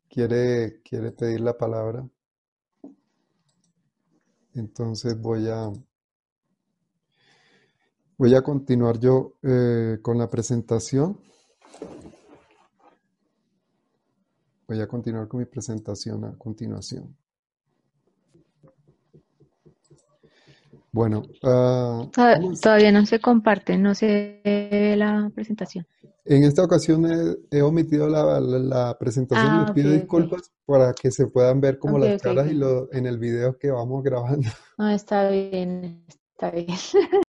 [0.09, 2.09] quiere, quiere pedir la palabra.
[4.55, 5.71] Entonces voy a,
[8.17, 11.19] voy a continuar yo eh, con la presentación.
[14.67, 17.15] Voy a continuar con mi presentación a continuación.
[20.91, 22.07] Bueno, ah,
[22.61, 25.85] todavía no se comparte, no se ve la presentación.
[26.25, 27.05] En esta ocasión
[27.51, 32.21] he, omitido la, presentación, ah, les pido disculpas para que se puedan ver como las
[32.21, 34.49] caras y lo, en el video que vamos grabando.
[34.77, 36.03] Ah, está bien,
[36.33, 36.67] está bien.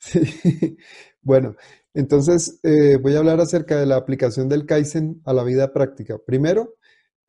[0.00, 0.20] Sí.
[1.22, 1.54] Bueno,
[1.92, 6.16] entonces eh, voy a hablar acerca de la aplicación del Kaizen a la vida práctica.
[6.18, 6.76] Primero,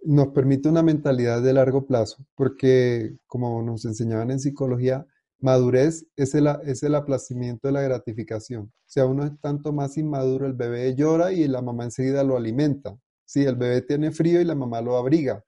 [0.04, 5.08] nos permite una mentalidad de largo plazo, porque como nos enseñaban en psicología,
[5.40, 8.66] madurez es el, es el aplazamiento de la gratificación.
[8.66, 12.38] O sea, uno es tanto más inmaduro, el bebé llora y la mamá enseguida lo
[12.38, 12.98] alimenta.
[13.26, 15.44] Sí, el bebé tiene frío y la mamá lo abriga.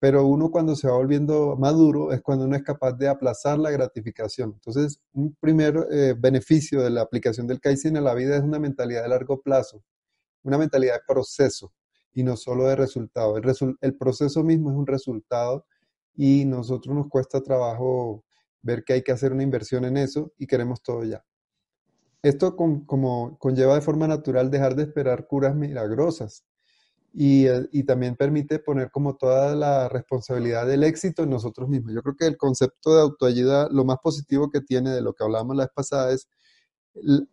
[0.00, 3.70] Pero uno cuando se va volviendo maduro es cuando uno es capaz de aplazar la
[3.70, 4.52] gratificación.
[4.54, 8.60] Entonces, un primer eh, beneficio de la aplicación del Kaizen a la vida es una
[8.60, 9.82] mentalidad de largo plazo,
[10.44, 11.72] una mentalidad de proceso
[12.12, 13.36] y no solo de resultado.
[13.36, 15.66] El, proceso mismo es un resultado
[16.14, 18.24] y nosotros nos cuesta trabajo
[18.62, 21.24] ver que hay que hacer una inversión en eso y queremos todo ya.
[22.22, 26.44] Esto como conlleva de forma natural dejar de esperar curas milagrosas
[27.12, 31.94] y, eh, y, también permite poner como toda la responsabilidad del éxito en nosotros mismos.
[31.94, 35.24] Yo creo que el concepto de autoayuda, lo más positivo que tiene de lo que
[35.24, 36.28] hablábamos la vez pasada es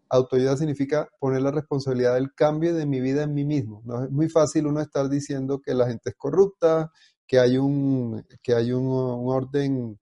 [0.09, 3.81] autoayuda significa poner la responsabilidad del cambio de mi vida en mí mismo.
[3.85, 6.91] No es muy fácil uno estar diciendo que la gente es corrupta,
[7.27, 9.99] que hay un, que hay un, orden,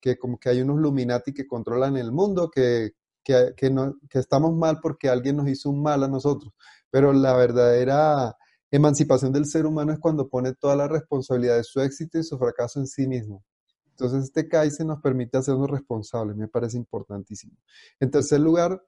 [0.00, 2.92] que como que hay unos Luminati que controlan el mundo, que,
[3.24, 6.52] que, que, no, que estamos mal porque alguien nos hizo un mal a nosotros.
[6.90, 8.36] Pero la verdadera
[8.70, 12.38] emancipación del ser humano es cuando pone toda la responsabilidad de su éxito y su
[12.38, 13.44] fracaso en sí mismo.
[13.90, 17.56] Entonces, este Kaizen nos permite hacernos responsables, me parece importantísimo.
[17.98, 18.82] En tercer lugar,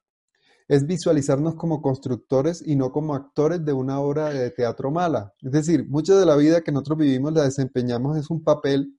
[0.68, 5.32] es visualizarnos como constructores y no como actores de una obra de teatro mala.
[5.40, 8.94] Es decir, mucha de la vida que nosotros vivimos la desempeñamos es un papel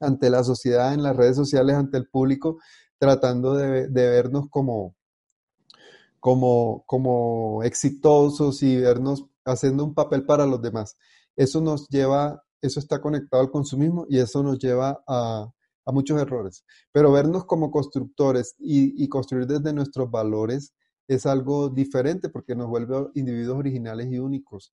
[0.00, 2.58] ante la sociedad, en las redes sociales, ante el público,
[2.98, 4.94] tratando de, vernos como,
[6.20, 10.96] como, como exitosos y vernos haciendo un papel para los demás.
[11.36, 15.50] Eso nos lleva, eso está conectado al consumismo y eso nos lleva a,
[15.86, 16.64] muchos errores.
[16.92, 20.72] Pero vernos como constructores y, construir desde nuestros valores
[21.08, 24.72] es algo diferente porque nos vuelve individuos originales y únicos.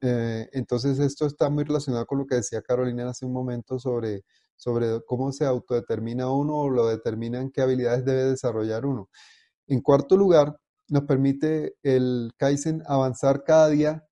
[0.00, 4.24] Eh, entonces esto está muy relacionado con lo que decía Carolina hace un momento sobre,
[4.56, 9.08] sobre cómo se autodetermina uno o lo determinan qué habilidades debe desarrollar uno.
[9.66, 10.56] En cuarto lugar,
[10.92, 14.06] nos permite el Kaizen avanzar cada día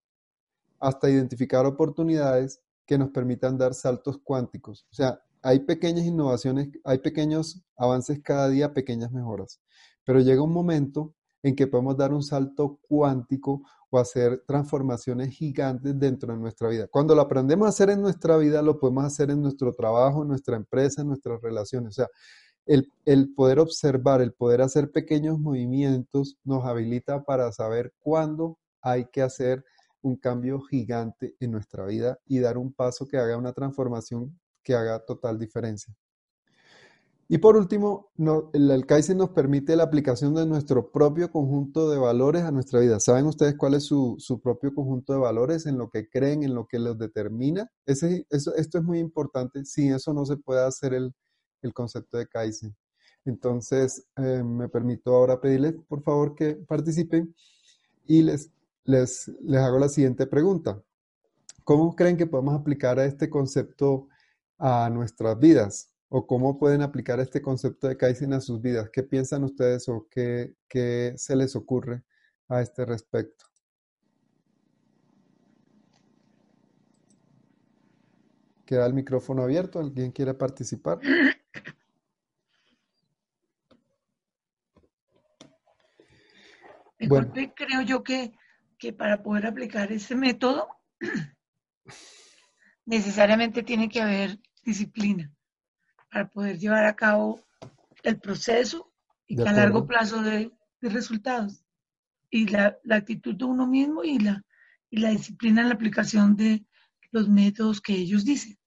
[0.78, 4.86] hasta identificar oportunidades que nos permitan dar saltos cuánticos.
[4.90, 9.60] O sea, hay pequeñas innovaciones, hay pequeños avances cada día, pequeñas mejoras.
[10.04, 15.98] Pero llega un momento en que podemos dar un salto cuántico o hacer transformaciones gigantes
[15.98, 16.86] dentro de nuestra vida.
[16.86, 20.28] Cuando lo aprendemos a hacer en nuestra vida, lo podemos hacer en nuestro trabajo, en
[20.28, 21.90] nuestra empresa, en nuestras relaciones.
[21.90, 22.08] O sea,
[22.66, 29.22] el, poder observar, el poder hacer pequeños movimientos nos habilita para saber cuándo hay que
[29.22, 29.64] hacer
[30.02, 34.74] un cambio gigante en nuestra vida y dar un paso que haga una transformación que
[34.74, 35.94] haga total diferencia.
[37.32, 38.10] Y por último,
[38.52, 42.98] el, el nos permite la aplicación de nuestro propio conjunto de valores a nuestra vida.
[42.98, 46.66] ¿Saben ustedes cuál es su, propio conjunto de valores, en lo que creen, en lo
[46.66, 47.70] que los determina?
[47.86, 49.64] Ese, esto es muy importante.
[49.64, 51.14] Sin eso no se puede hacer el,
[51.72, 52.74] concepto de Kaizen.
[53.24, 57.34] Entonces, eh, me permito ahora pedirles, por favor, que participen
[58.06, 58.50] y les,
[58.84, 60.82] les, les hago la siguiente pregunta.
[61.64, 64.08] ¿Cómo creen que podemos aplicar este concepto
[64.58, 65.90] a nuestras vidas?
[66.10, 68.90] o cómo pueden aplicar este concepto de Kaizen a sus vidas.
[68.90, 70.54] ¿Qué piensan ustedes o qué,
[71.16, 72.02] se les ocurre
[72.48, 73.44] a este respecto?
[78.66, 79.78] Queda el micrófono abierto.
[79.78, 80.98] ¿Alguien quiere participar?
[87.08, 87.32] Bueno.
[87.54, 88.32] creo yo que,
[88.78, 90.68] que para poder aplicar ese método
[92.84, 95.32] necesariamente tiene que haber disciplina
[96.10, 97.40] para poder llevar a cabo
[98.02, 98.92] el proceso
[99.26, 101.64] y que a largo plazo de, resultados.
[102.30, 104.42] Y la, actitud de uno mismo y la,
[104.88, 106.64] y la disciplina en la aplicación de
[107.12, 108.58] los métodos que ellos dicen.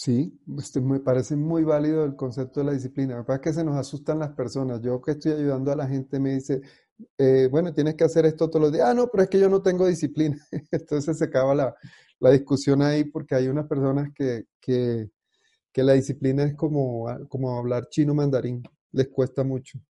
[0.00, 3.16] Sí, este, me parece muy válido el concepto de la disciplina.
[3.16, 4.80] Lo que pasa es que se nos asustan las personas.
[4.80, 6.60] Yo que estoy ayudando a la gente me dice,
[7.18, 8.86] eh, bueno, tienes que hacer esto todos los días.
[8.88, 10.38] Ah, no, pero es que yo no tengo disciplina.
[10.70, 11.74] Entonces se acaba la,
[12.20, 15.10] la discusión ahí porque hay unas personas que, que,
[15.72, 19.80] que la disciplina es como, como hablar chino mandarín, les cuesta mucho.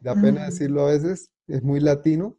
[0.00, 2.36] Da pena decirlo a veces, es muy latino,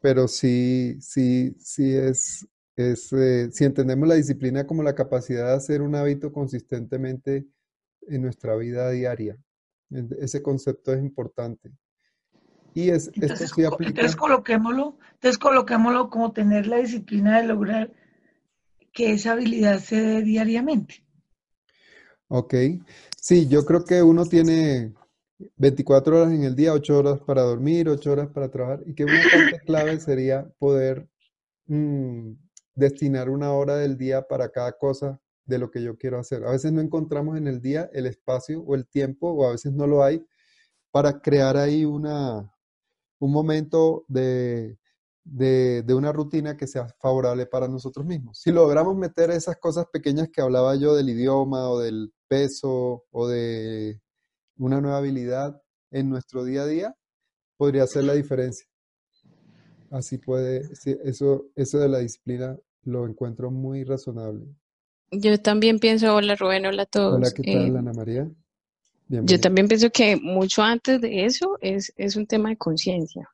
[0.00, 5.54] pero sí, sí, sí es, es eh, si entendemos la disciplina como la capacidad de
[5.54, 7.46] hacer un hábito consistentemente
[8.08, 9.36] en nuestra vida diaria.
[10.18, 11.72] Ese concepto es importante.
[12.74, 13.90] Y es, entonces, esto sí aplica.
[13.90, 17.92] Entonces coloquémoslo, entonces coloquémoslo como tener la disciplina de lograr
[18.92, 21.04] que esa habilidad se dé diariamente.
[22.28, 22.54] Ok.
[23.20, 24.94] Sí, yo creo que uno tiene
[25.56, 29.04] 24 horas en el día, 8 horas para dormir, 8 horas para trabajar, y que
[29.04, 31.08] una parte clave sería poder
[31.66, 32.32] mm,
[32.80, 36.44] destinar una hora del día para cada cosa de lo que yo quiero hacer.
[36.44, 39.72] A veces no encontramos en el día el espacio o el tiempo, o a veces
[39.72, 40.24] no lo hay,
[40.90, 42.52] para crear ahí una,
[43.18, 44.80] un momento de
[45.24, 48.38] de, una rutina que sea favorable para nosotros mismos.
[48.40, 53.28] Si logramos meter esas cosas pequeñas que hablaba yo del idioma o del peso o
[53.28, 54.00] de
[54.56, 56.96] una nueva habilidad en nuestro día a día,
[57.56, 58.66] podría ser la diferencia.
[59.90, 60.62] Así puede,
[61.04, 64.46] eso, eso de la disciplina lo encuentro muy razonable.
[65.10, 67.16] Yo también pienso, hola Rubén, hola a todos.
[67.16, 68.30] Hola, ¿qué tal, eh, Ana María?
[69.08, 73.28] Yo también pienso que mucho antes de eso es, es un tema de conciencia.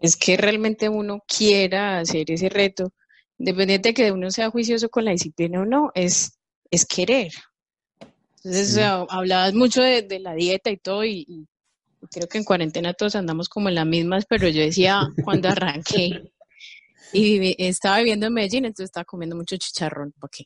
[0.00, 2.92] Es que realmente uno quiera hacer ese reto,
[3.36, 6.38] independiente de que uno sea juicioso con la disciplina o no, es,
[6.70, 7.32] es querer.
[8.36, 11.46] Entonces, hablabas mucho de, la dieta y todo, y,
[12.10, 16.32] creo que en cuarentena todos andamos como en las mismas, pero yo decía cuando arranqué
[17.12, 20.44] y estaba viviendo en Medellín, entonces estaba comiendo mucho chicharrón, ¿para qué?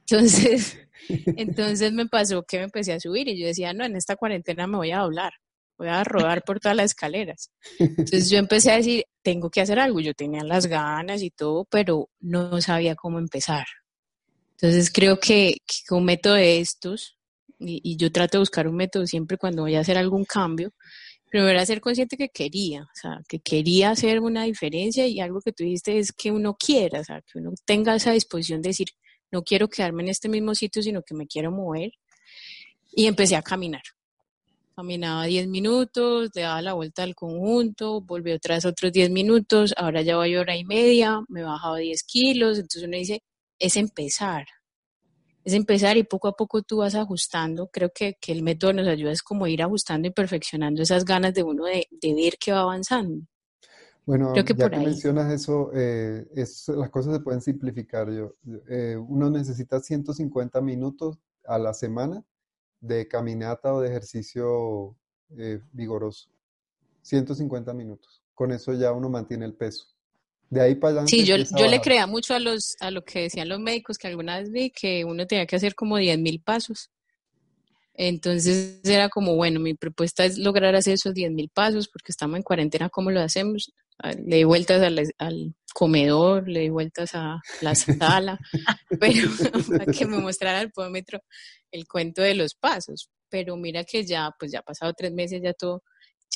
[0.00, 0.78] Entonces,
[1.36, 4.66] entonces me pasó que me empecé a subir y yo decía, no, en esta cuarentena
[4.66, 5.32] me voy a doblar
[5.78, 7.50] voy a rodar por todas las escaleras.
[7.78, 10.00] Entonces yo empecé a decir, tengo que hacer algo.
[10.00, 13.66] Yo tenía las ganas y todo, pero no sabía cómo empezar.
[14.52, 15.56] Entonces creo que,
[15.90, 17.18] un método de estos,
[17.58, 20.72] y, yo trato de buscar un método siempre cuando voy a hacer algún cambio,
[21.30, 25.40] primero era ser consciente que quería, o sea, que quería hacer una diferencia y algo
[25.40, 28.70] que tú dijiste es que uno quiera, o sea, que uno tenga esa disposición de
[28.70, 28.88] decir,
[29.30, 31.92] no quiero quedarme en este mismo sitio, sino que me quiero mover.
[32.92, 33.82] Y empecé a caminar.
[34.74, 39.74] Caminaba 10 minutos, le daba la vuelta al conjunto, volví otra vez otros 10 minutos,
[39.76, 43.22] ahora ya voy hora y media, me he bajado 10 kilos, entonces uno dice,
[43.58, 44.46] es empezar,
[45.46, 49.12] es empezar y poco a poco tú vas ajustando, creo que, el método nos ayuda
[49.12, 53.24] es como ir ajustando y perfeccionando esas ganas de uno de, ver que va avanzando.
[54.04, 58.10] Bueno, ya que mencionas eso, eh, las cosas se pueden simplificar.
[58.10, 58.34] Yo,
[58.68, 62.24] eh, uno necesita 150 minutos a la semana
[62.80, 64.96] de caminata o de ejercicio
[65.38, 66.28] eh, vigoroso.
[67.02, 68.20] 150 minutos.
[68.34, 69.95] Con eso ya uno mantiene el peso.
[70.50, 71.10] De ahí para adelante.
[71.10, 74.06] Sí, yo, yo le creía mucho a, los, a lo que decían los médicos, que
[74.06, 76.90] alguna vez vi que uno tenía que hacer como 10 mil pasos.
[77.98, 82.36] Entonces era como, bueno, mi propuesta es lograr hacer esos 10 mil pasos porque estamos
[82.36, 83.72] en cuarentena, ¿cómo lo hacemos?
[83.98, 84.82] Ah, le di vueltas
[85.18, 88.38] al, comedor, le di vueltas a la sala,
[89.00, 89.28] pero
[89.78, 91.20] para que me mostrara el podómetro
[91.70, 93.10] el cuento de los pasos.
[93.28, 95.82] Pero mira que ya, pues ya ha pasado tres meses, ya todo,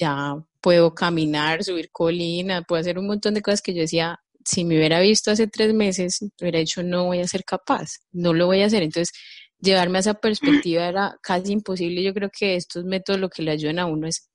[0.00, 4.64] ya puedo caminar, subir colina, puedo hacer un montón de cosas que yo decía, si
[4.64, 8.46] me hubiera visto hace tres meses, hubiera dicho, no voy a ser capaz, no lo
[8.46, 8.82] voy a hacer.
[8.82, 9.14] Entonces,
[9.60, 12.02] llevarme a esa perspectiva era casi imposible.
[12.02, 14.28] Yo creo que estos métodos lo que le ayudan a uno es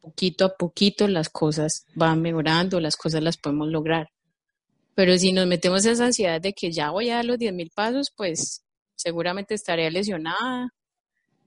[0.00, 4.10] poquito a poquito las cosas van mejorando, las cosas las podemos lograr.
[4.94, 8.12] Pero si nos metemos esa ansiedad de que ya voy a dar los 10.000 pasos,
[8.16, 8.62] pues
[8.94, 10.68] seguramente estaría lesionada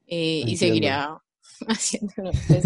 [0.06, 1.18] eh, y seguiría
[1.68, 2.32] haciendo.
[2.48, 2.66] Pues,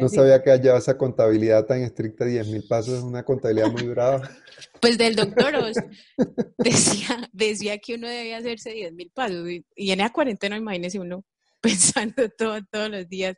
[0.00, 4.22] no sabía que haya esa contabilidad tan estricta, 10.000 pasos es una contabilidad muy brava.
[4.80, 5.54] Pues del doctor
[6.58, 11.24] decía, decía que uno debía hacerse 10.000 pasos y, en esa cuarentena, imagínese uno
[11.60, 13.36] pensando todo, todos los días,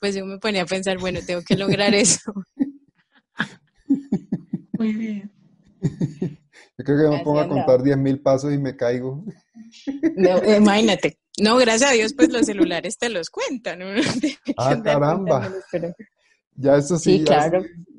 [0.00, 2.32] pues yo me ponía a pensar, bueno, tengo que lograr eso.
[4.78, 5.32] Muy bien.
[5.80, 9.24] Yo creo que me pongo a contar 10.000 pasos y me caigo.
[10.56, 11.18] imagínate.
[11.40, 13.80] No, gracias a Dios, pues los celulares te los cuentan.
[14.56, 15.52] ah, caramba.
[16.54, 17.24] Ya eso sí,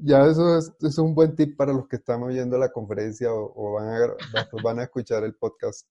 [0.03, 3.87] ya, eso es, un buen tip para los que están oyendo la conferencia o, van,
[3.87, 5.87] a, van a escuchar el podcast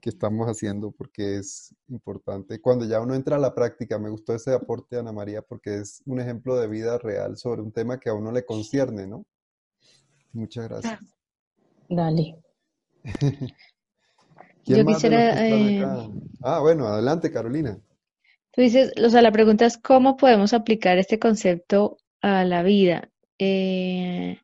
[0.00, 2.60] que estamos haciendo porque es importante.
[2.60, 6.02] Cuando ya uno entra a la práctica, me gustó ese aporte Ana María porque es
[6.04, 9.24] un ejemplo de vida real sobre un tema que a uno le concierne, ¿no?
[10.32, 11.00] Muchas gracias.
[11.88, 12.36] Dale.
[14.68, 15.48] Yo quisiera...
[15.48, 15.84] Eh,
[16.42, 17.78] ah, bueno, adelante, Carolina.
[18.52, 23.10] Tú dices, o sea, la pregunta es cómo podemos aplicar este concepto a la vida.
[23.38, 24.38] Eh,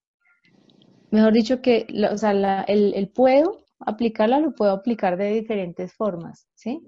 [1.11, 6.47] mejor dicho que, o sea, el, el, puedo aplicarla lo puedo aplicar de diferentes formas,
[6.55, 6.81] ¿sí?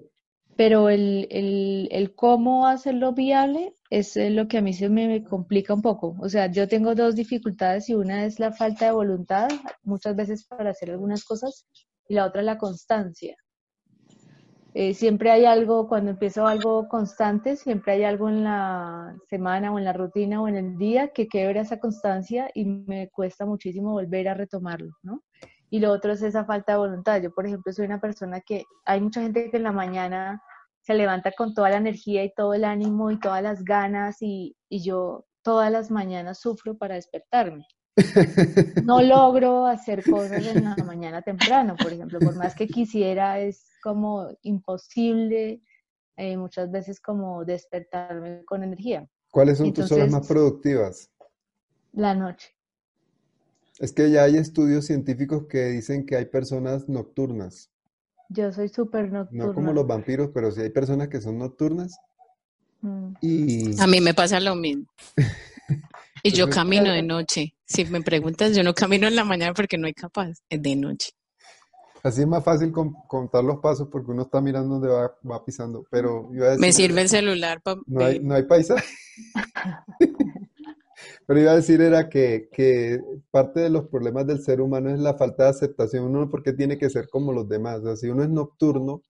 [0.55, 5.73] Pero el, el, el cómo hacerlo viable es lo que a mí se me complica
[5.73, 6.15] un poco.
[6.19, 9.49] O sea, yo tengo dos dificultades y una es la falta de voluntad,
[9.83, 11.67] muchas veces para hacer algunas cosas,
[12.07, 13.35] y la otra la constancia.
[14.73, 19.79] Eh, siempre hay algo, cuando empiezo algo constante, siempre hay algo en la semana o
[19.79, 23.93] en la rutina o en el día que quebra esa constancia y me cuesta muchísimo
[23.93, 25.23] volver a retomarlo, ¿no?
[25.71, 27.21] Y lo otro es esa falta de voluntad.
[27.21, 30.43] Yo, por ejemplo, soy una persona que hay mucha gente que en la mañana
[30.81, 34.55] se levanta con toda la energía y todo el ánimo y todas las ganas y,
[34.69, 37.65] y yo todas las mañanas sufro para despertarme.
[38.83, 43.69] No logro hacer cosas en la mañana temprano, por ejemplo, por más que quisiera, es
[43.81, 45.61] como imposible
[46.15, 49.07] eh, muchas veces como despertarme con energía.
[49.31, 51.09] ¿Cuáles son tus horas más productivas?
[51.93, 52.55] La noche.
[53.79, 57.71] Es que ya hay estudios científicos que dicen que hay personas nocturnas.
[58.29, 59.45] Yo soy súper nocturna.
[59.45, 61.95] No como los vampiros, pero sí hay personas que son nocturnas.
[62.81, 63.13] Mm.
[63.21, 63.79] Y...
[63.79, 64.85] A mí me pasa lo mismo.
[66.23, 67.53] y yo camino de noche.
[67.67, 70.75] Si me preguntas, yo no camino en la mañana porque no hay capaz, es de
[70.75, 71.11] noche.
[72.01, 75.85] Así es más fácil contar los pasos porque uno está mirando dónde va, pisando.
[75.91, 77.61] Pero me sirve el celular.
[77.85, 78.87] No hay, no hay paisaje.
[81.27, 84.99] Pero iba a decir era que, que, parte de los problemas del ser humano es
[84.99, 86.05] la falta de aceptación.
[86.05, 87.79] Uno porque tiene que ser como los demás.
[87.79, 89.01] O sea, si uno es nocturno,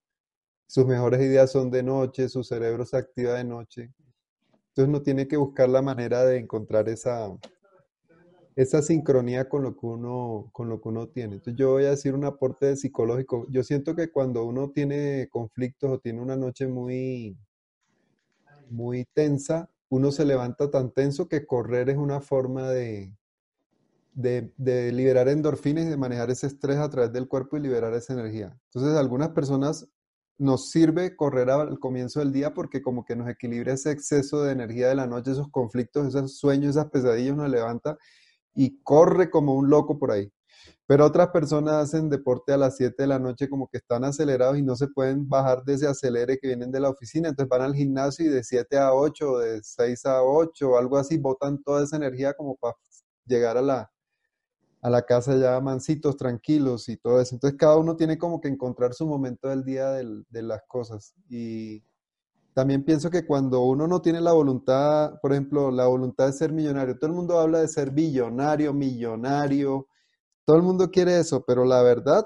[0.65, 3.91] sus mejores ideas son de noche, su cerebro se activa de noche.
[4.69, 7.31] Entonces uno tiene que buscar la manera de encontrar esa,
[8.57, 11.35] esa sincronía con lo que uno, con lo que uno tiene.
[11.35, 13.45] Entonces yo voy a decir un aporte psicológico.
[13.51, 17.37] Yo siento que cuando uno tiene conflictos o tiene una noche muy,
[18.67, 23.13] muy tensa, uno se levanta tan tenso que correr es una forma de,
[24.15, 28.13] de, liberar endorfinas y de manejar ese estrés a través del cuerpo y liberar esa
[28.13, 28.59] energía.
[28.69, 29.87] Entonces, a algunas personas
[30.39, 34.53] nos sirve correr al comienzo del día porque como que nos equilibra ese exceso de
[34.53, 37.99] energía de la noche, esos conflictos, esos sueños, esas pesadillas, nos levanta
[38.57, 40.31] y corre como un loco por ahí.
[40.87, 44.57] Pero otras personas hacen deporte a las 7 de la noche como que están acelerados
[44.57, 47.29] y no se pueden bajar de ese acelere que vienen de la oficina.
[47.29, 50.77] Entonces van al gimnasio y de 7 a 8 o de 6 a 8 o
[50.77, 52.75] algo así, botan toda esa energía como para
[53.25, 53.91] llegar a la,
[54.81, 57.35] a la casa ya mansitos, tranquilos y todo eso.
[57.35, 61.13] Entonces cada uno tiene como que encontrar su momento del día de las cosas.
[61.29, 61.83] Y
[62.57, 66.51] también pienso que cuando uno no tiene la voluntad, por ejemplo, la voluntad de ser
[66.51, 69.87] millonario, todo el mundo habla de ser billonario, millonario,
[70.43, 72.25] todo el mundo quiere eso, pero la verdad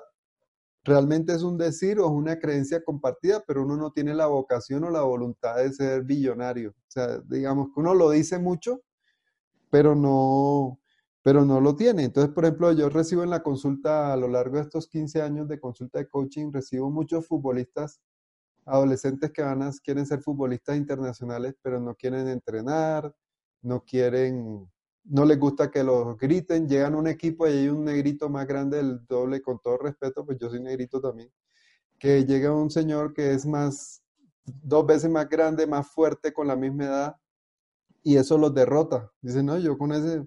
[0.85, 4.85] realmente es un decir o es una creencia compartida, pero uno no tiene la vocación
[4.85, 6.69] o la voluntad de ser billonario.
[6.69, 8.83] O sea, digamos que uno lo dice mucho,
[9.69, 10.79] pero no,
[11.23, 12.05] pero no lo tiene.
[12.05, 15.49] Entonces, por ejemplo, yo recibo en la consulta, a lo largo de estos 15 años
[15.49, 17.99] de consulta de coaching, recibo muchos futbolistas,
[18.65, 23.13] adolescentes que van a, quieren ser futbolistas internacionales, pero no quieren entrenar,
[23.61, 24.69] no quieren
[25.03, 28.47] no les gusta que los griten, llegan a un equipo y hay un negrito más
[28.47, 31.31] grande del doble, con todo respeto, pues yo soy negrito también,
[31.99, 34.03] que llega un señor que es más,
[34.43, 37.15] dos veces más grande, más fuerte, con la misma edad,
[38.03, 39.11] y eso los derrota.
[39.21, 40.25] Dicen, no, yo con ese,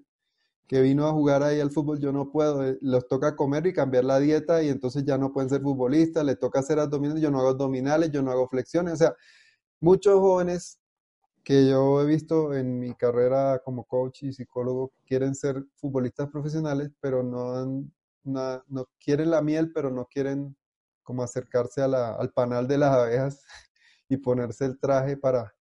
[0.67, 3.73] que vino a jugar ahí al fútbol, yo no puedo, eh, los toca comer y
[3.73, 7.31] cambiar la dieta y entonces ya no pueden ser futbolistas, les toca hacer abdominales, yo
[7.31, 9.15] no hago abdominales, yo no hago flexiones, o sea,
[9.79, 10.79] muchos jóvenes
[11.45, 16.89] que yo he visto en mi carrera como coach y psicólogo quieren ser futbolistas profesionales,
[16.99, 17.85] pero no,
[18.23, 20.57] no, quieren la miel, pero no quieren
[21.03, 23.43] como acercarse al panal de las abejas
[24.09, 25.53] y ponerse el traje para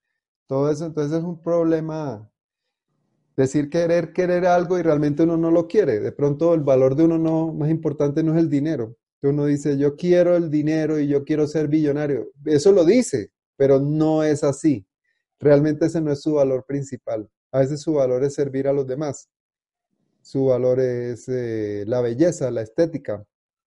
[0.47, 0.87] todo eso.
[0.87, 2.31] Entonces es un problema
[3.37, 6.01] decir querer, querer algo y realmente uno no lo quiere.
[6.01, 8.97] De pronto el valor de uno no, más importante no es el dinero.
[9.23, 12.31] Uno dice, yo quiero el dinero y yo quiero ser billonario.
[12.45, 14.87] Eso lo dice, pero no es así.
[15.41, 17.29] Realmente ese no es su valor principal.
[17.51, 19.31] A veces su valor es servir a los demás.
[20.21, 23.25] Su valor es eh, la belleza, la estética.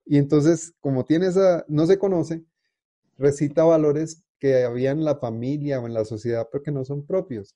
[0.05, 2.45] Y entonces, como tiene esa, no se conoce,
[3.17, 7.07] recita valores que había en la familia o en la sociedad, pero que no son
[7.07, 7.55] propios.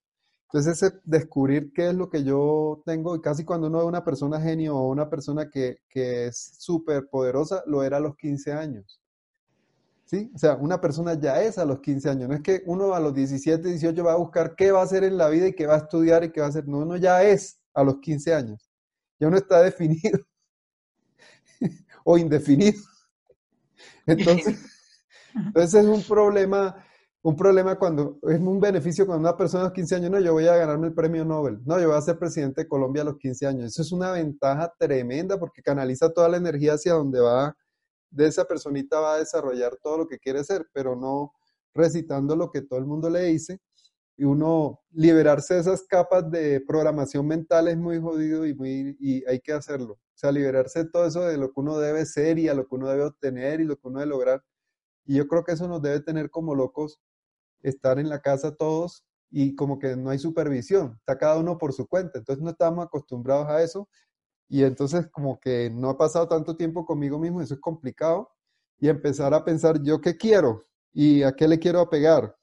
[0.51, 4.03] Entonces, ese descubrir qué es lo que yo tengo, y casi cuando uno ve una
[4.03, 8.99] persona genio o una persona que, es súper poderosa, lo era a los 15 años.
[10.07, 10.31] ¿Sí?
[10.35, 12.29] O sea, una persona ya es a los 15 años.
[12.31, 15.05] No es que uno a los 17, 18 va a buscar qué va a hacer
[15.05, 16.67] en la vida y qué va a estudiar y qué va a hacer.
[16.67, 18.71] No, uno ya es a los 15 años.
[19.21, 20.19] Ya uno está definido
[22.05, 22.81] o indefinido.
[24.07, 24.59] Entonces,
[25.35, 26.75] entonces es un problema
[27.29, 30.33] un problema cuando es un beneficio cuando una persona a los 15 años, no, yo
[30.33, 33.05] voy a ganarme el premio Nobel, no, yo voy a ser presidente de Colombia a
[33.05, 33.67] los 15 años.
[33.67, 37.55] Eso es una ventaja tremenda porque canaliza toda la energía hacia donde va,
[38.11, 41.35] de esa personita va a desarrollar todo lo que quiere ser, pero no
[41.75, 43.61] recitando lo que todo el mundo le dice.
[44.17, 49.25] Y uno liberarse de esas capas de programación mental es muy jodido y, muy, y
[49.29, 49.95] hay que hacerlo.
[49.95, 52.67] O sea, liberarse de todo eso de lo que uno debe ser y a lo
[52.67, 54.43] que uno debe obtener y lo que uno debe lograr.
[55.05, 57.01] Y yo creo que eso nos debe tener como locos
[57.63, 61.73] estar en la casa todos y como que no hay supervisión, está cada uno por
[61.73, 63.89] su cuenta, entonces no estamos acostumbrados a eso
[64.49, 68.31] y entonces como que no ha pasado tanto tiempo conmigo mismo, eso es complicado
[68.81, 72.35] y empezar a pensar yo qué quiero y a qué le quiero apegar,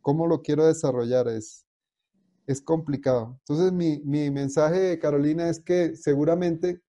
[0.00, 1.66] cómo lo quiero desarrollar es,
[2.46, 3.36] es complicado.
[3.40, 6.80] Entonces mi, mi mensaje, Carolina, es que seguramente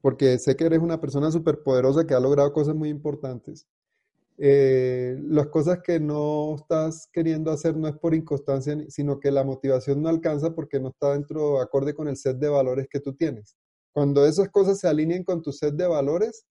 [0.00, 3.66] porque sé que eres una persona súper poderosa que ha logrado cosas muy importantes.
[4.42, 9.44] Eh, las cosas que no estás queriendo hacer no es por inconstancia, sino que la
[9.44, 13.14] motivación no alcanza porque no está dentro, acorde con el set de valores que tú
[13.14, 13.58] tienes.
[13.92, 16.46] Cuando esas cosas se alineen con tu set de valores,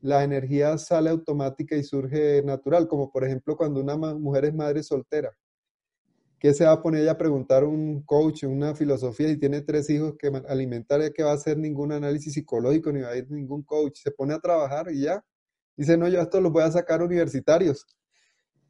[0.00, 4.82] la energía sale automática y surge natural, como por ejemplo cuando una mujer es madre
[4.82, 5.30] soltera.
[6.40, 9.88] ¿Qué se va a poner ella a preguntar un coach, una filosofía, y tiene tres
[9.90, 13.30] hijos que alimentar, ya que va a hacer ningún análisis psicológico, ni va a ir
[13.30, 14.00] ningún coach?
[14.02, 15.24] Se pone a trabajar y ya,
[15.76, 17.86] Dice, no, yo esto los voy a sacar universitarios.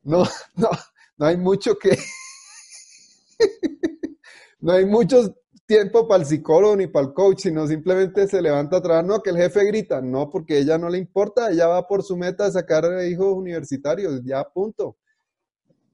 [0.03, 0.25] No,
[0.57, 0.69] no,
[1.17, 1.99] no hay mucho que...
[4.61, 5.35] no hay mucho
[5.67, 9.31] tiempo para el psicólogo ni para el coach, sino simplemente se levanta atrás, no, que
[9.31, 12.53] el jefe grita, no, porque ella no le importa, ella va por su meta de
[12.53, 14.99] sacar hijos universitarios, ya punto.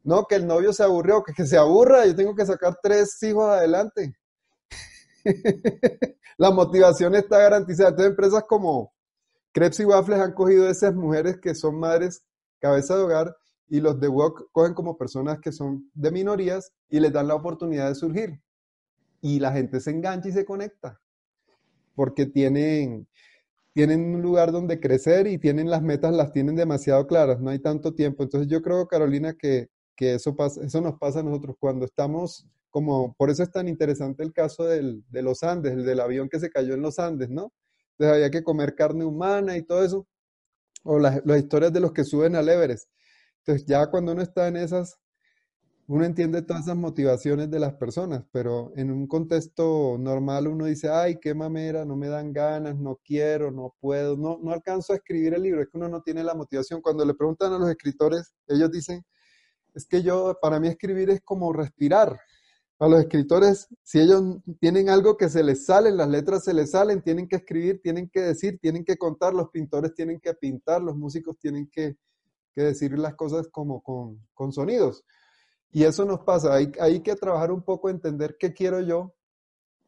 [0.05, 3.23] No, que el novio se aburrió, que, que se aburra, yo tengo que sacar tres
[3.23, 4.15] hijos adelante.
[6.39, 7.91] La motivación está garantizada.
[7.91, 8.93] Entonces, empresas como,
[9.59, 12.23] Krebs y Waffles han cogido esas mujeres que son madres
[12.61, 13.37] cabeza de hogar
[13.69, 17.35] y los de Wok cogen como personas que son de minorías y les dan la
[17.35, 18.41] oportunidad de surgir.
[19.21, 21.01] Y la gente se engancha y se conecta
[21.97, 23.09] porque tienen,
[23.73, 27.59] tienen un lugar donde crecer y tienen las metas, las tienen demasiado claras, no hay
[27.59, 28.23] tanto tiempo.
[28.23, 32.47] Entonces yo creo, Carolina, que, que eso, pasa, eso nos pasa a nosotros cuando estamos
[32.71, 36.29] como, por eso es tan interesante el caso del, de los Andes, el del avión
[36.29, 37.53] que se cayó en los Andes, ¿no?
[37.99, 40.07] Entonces había que comer carne humana y todo eso.
[40.85, 42.89] O las, historias de los que suben al Everest.
[43.39, 44.99] Entonces ya cuando uno está en esas,
[45.89, 50.91] uno entiende todas esas motivaciones de las personas, pero en un contexto normal uno dice,
[50.91, 54.97] ay, qué mamera, no me dan ganas, no quiero, no puedo, no, no alcanzo a
[54.97, 56.83] escribir el libro, es que uno no tiene la motivación.
[56.83, 59.03] Cuando le preguntan a los escritores, ellos dicen,
[59.75, 62.21] es que yo, para mí escribir es como respirar,
[62.81, 64.23] a los escritores, si ellos
[64.61, 68.09] tienen algo que se les sale, las letras se les salen, tienen que escribir, tienen
[68.09, 71.97] que decir, tienen que contar, los pintores tienen que pintar, los músicos tienen que,
[72.55, 75.05] decir las cosas como con, sonidos.
[75.71, 79.15] Y eso nos pasa, hay, hay que trabajar un poco, entender qué quiero yo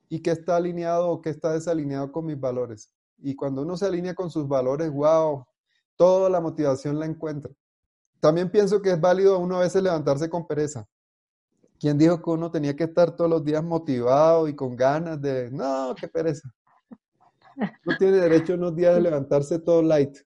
[0.08, 2.92] y qué está alineado o qué está desalineado con mis valores.
[3.18, 5.44] Y cuando uno se alinea con sus valores, wow,
[5.96, 7.52] toda la motivación la encuentra.
[8.20, 10.86] También pienso que es válido uno a veces levantarse con pereza.
[11.80, 15.50] ¿Quién dijo que uno tenía que estar todos los días motivado y con ganas de,
[15.50, 16.52] no, qué pereza?
[17.84, 20.18] No tiene derecho unos días de levantarse todo light.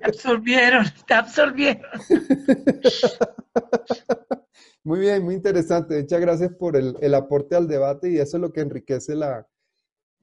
[0.00, 1.90] Te absorbieron, te absorbieron.
[4.82, 6.00] Muy bien, muy interesante.
[6.00, 9.46] Muchas gracias por el, aporte al debate y eso es lo que enriquece la,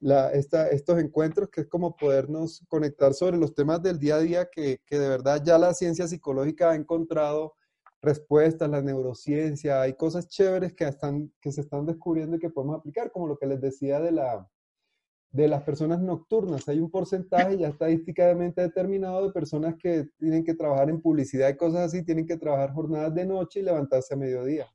[0.00, 4.48] la, estos encuentros, que es como podernos conectar sobre los temas del día a día
[4.50, 7.54] que, que de verdad ya la ciencia psicológica ha encontrado
[8.00, 12.78] respuestas, la neurociencia, hay cosas chéveres que, están, que se están descubriendo y que podemos
[12.78, 14.48] aplicar, como lo que les decía de, la,
[15.32, 16.68] de las personas nocturnas.
[16.68, 21.56] Hay un porcentaje ya estadísticamente determinado de personas que tienen que trabajar en publicidad y
[21.56, 24.66] cosas así, tienen que trabajar jornadas de noche y levantarse a mediodía.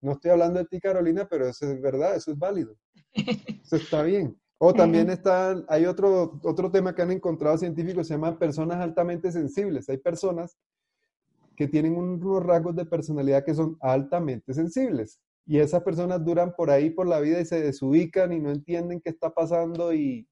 [0.00, 2.74] No estoy hablando de ti, Carolina, pero eso es verdad, eso es válido.
[3.12, 4.40] Eso está bien.
[4.62, 9.32] O también está, hay otro, otro tema que han encontrado científicos, se llama personas altamente
[9.32, 9.88] sensibles.
[9.88, 10.58] Hay personas
[11.60, 15.20] que tienen unos rasgos de personalidad que son altamente sensibles.
[15.44, 18.98] Y esas personas duran por ahí por la vida y se desubican y no entienden
[18.98, 20.26] qué está pasando y,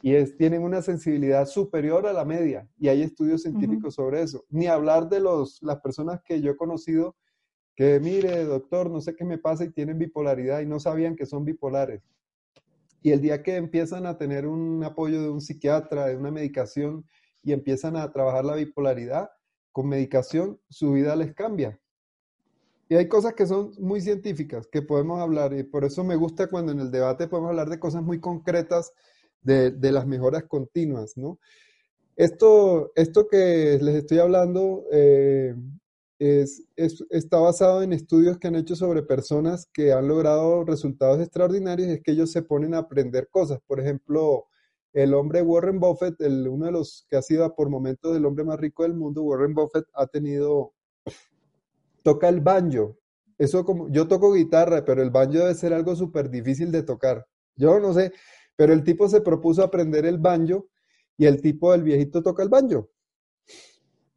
[0.00, 2.66] y es, tienen una sensibilidad superior a la media.
[2.78, 4.46] Y hay estudios científicos sobre eso.
[4.48, 7.16] Ni hablar de los, las personas que yo he conocido
[7.76, 11.26] que, mire, doctor, no sé qué me pasa y tienen bipolaridad y no sabían que
[11.26, 12.00] son bipolares.
[13.02, 17.04] Y el día que empiezan a tener un apoyo de un psiquiatra, de una medicación
[17.42, 19.28] y empiezan a trabajar la bipolaridad,
[19.72, 21.78] con medicación su vida les cambia.
[22.88, 26.48] Y hay cosas que son muy científicas que podemos hablar y por eso me gusta
[26.48, 28.92] cuando en el debate podemos hablar de cosas muy concretas
[29.40, 31.38] de, las mejoras continuas, ¿no?
[32.16, 35.54] Esto, esto que les estoy hablando eh,
[36.18, 41.88] es, está basado en estudios que han hecho sobre personas que han logrado resultados extraordinarios,
[41.88, 43.58] es que ellos se ponen a aprender cosas.
[43.66, 44.46] Por ejemplo,
[44.92, 48.44] el hombre Warren Buffett, el, uno de los que ha sido por momentos el hombre
[48.44, 50.74] más rico del mundo, Warren Buffett ha tenido,
[52.02, 52.98] toca el banjo.
[53.38, 57.26] Eso como, yo toco guitarra, pero el banjo debe ser algo súper difícil de tocar.
[57.56, 58.12] Yo no sé,
[58.56, 60.68] pero el tipo se propuso aprender el banjo
[61.16, 62.90] y el tipo del viejito toca el banjo.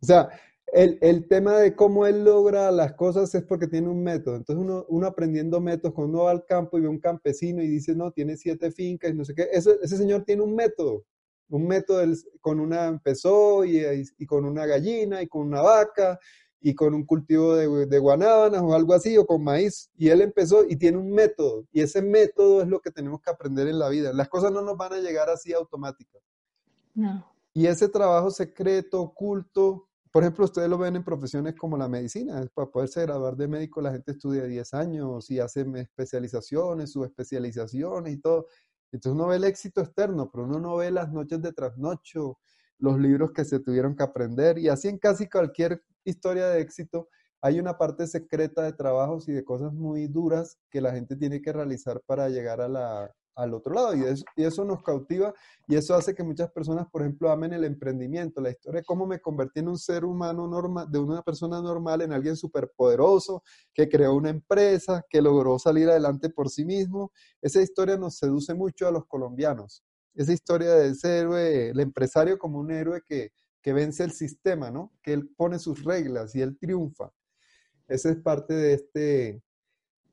[0.01, 0.29] O sea,
[0.75, 4.35] el, tema de cómo él logra las cosas es porque tiene un método.
[4.35, 7.95] Entonces uno, aprendiendo métodos, cuando uno va al campo y ve un campesino y dice,
[7.95, 11.05] no, tiene siete fincas y no sé qué, ese, señor tiene un método.
[11.47, 12.03] Un método,
[12.41, 13.81] con una empezó y,
[14.25, 16.19] con una gallina y con una vaca
[16.59, 19.89] y con un cultivo de, de guanábanas o algo así, o con maíz.
[19.95, 21.65] Y él empezó y tiene un método.
[21.71, 24.11] Y ese método es lo que tenemos que aprender en la vida.
[24.11, 26.21] Las cosas no nos van a llegar así automáticas.
[26.95, 27.31] No.
[27.53, 32.41] Y ese trabajo secreto, oculto, por ejemplo, ustedes lo ven en profesiones como la medicina.
[32.53, 38.21] Para poderse graduar de médico, la gente estudia 10 años y hace especializaciones, subespecializaciones y
[38.21, 38.47] todo.
[38.93, 42.39] Entonces uno ve el éxito externo, pero uno no ve las noches de trasnocho,
[42.77, 44.57] los libros que se tuvieron que aprender.
[44.57, 47.09] Y así en casi cualquier historia de éxito
[47.41, 51.41] hay una parte secreta de trabajos y de cosas muy duras que la gente tiene
[51.41, 55.33] que realizar para llegar a la, al otro lado y eso, y eso nos cautiva
[55.67, 59.05] y eso hace que muchas personas, por ejemplo, amen el emprendimiento, la historia de cómo
[59.05, 63.43] me convertí en un ser humano normal, de una persona normal en alguien súper poderoso,
[63.73, 67.11] que creó una empresa, que logró salir adelante por sí mismo.
[67.41, 69.83] Esa historia nos seduce mucho a los colombianos.
[70.13, 73.31] Esa historia de ese héroe, el empresario como un héroe que,
[73.61, 74.93] que vence el sistema, ¿no?
[75.01, 77.11] Que él pone sus reglas y él triunfa.
[77.87, 79.43] Esa es parte de este,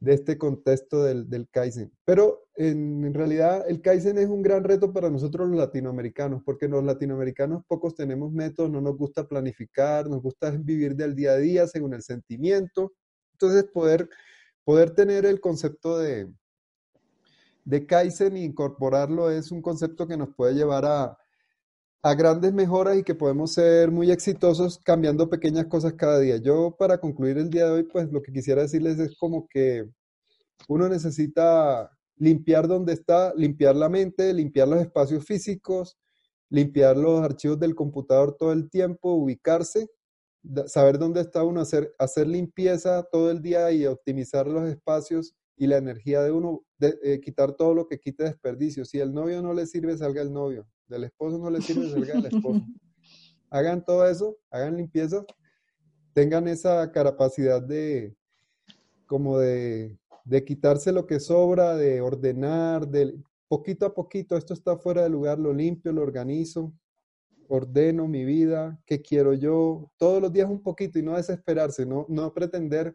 [0.02, 1.92] de este contexto del, del Kaizen.
[2.04, 6.82] Pero en, realidad el Kaizen es un gran reto para nosotros los latinoamericanos, porque los
[6.82, 11.68] latinoamericanos pocos tenemos métodos, no nos gusta planificar, nos gusta vivir del día a día
[11.68, 12.94] según el sentimiento.
[13.34, 14.08] Entonces poder,
[14.64, 16.28] poder tener el concepto de,
[17.64, 21.16] de Kaizen e incorporarlo es un concepto que nos puede llevar a,
[22.04, 26.36] a grandes mejoras y que podemos ser muy exitosos cambiando pequeñas cosas cada día.
[26.38, 29.88] Yo para concluir el día de hoy, pues lo que quisiera decirles es como que
[30.68, 35.96] uno necesita limpiar donde está, limpiar la mente, limpiar los espacios físicos,
[36.50, 39.88] limpiar los archivos del computador todo el tiempo, ubicarse,
[40.66, 45.68] saber dónde está uno, hacer, hacer limpieza todo el día y optimizar los espacios y
[45.68, 48.84] la energía de uno, de, eh, quitar todo lo que quite desperdicio.
[48.84, 52.14] Si el novio no le sirve, salga el novio del esposo no le sirve cerca
[52.14, 52.64] del esposo.
[53.50, 55.24] Hagan todo eso, hagan limpieza,
[56.12, 58.14] tengan esa capacidad de,
[59.06, 63.14] como de, de quitarse lo que sobra, de ordenar, de
[63.48, 66.72] poquito a poquito, esto está fuera de lugar, lo limpio, lo organizo,
[67.48, 72.06] ordeno mi vida, qué quiero yo, todos los días un poquito y no desesperarse, no,
[72.08, 72.94] no pretender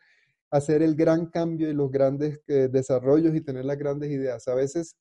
[0.50, 4.48] hacer el gran cambio y los grandes eh, desarrollos y tener las grandes ideas.
[4.48, 4.96] A veces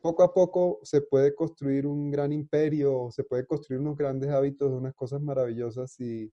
[0.00, 4.70] poco a poco se puede construir un gran imperio, se puede construir unos grandes hábitos,
[4.72, 5.98] unas cosas maravillosas.
[6.00, 6.32] Y,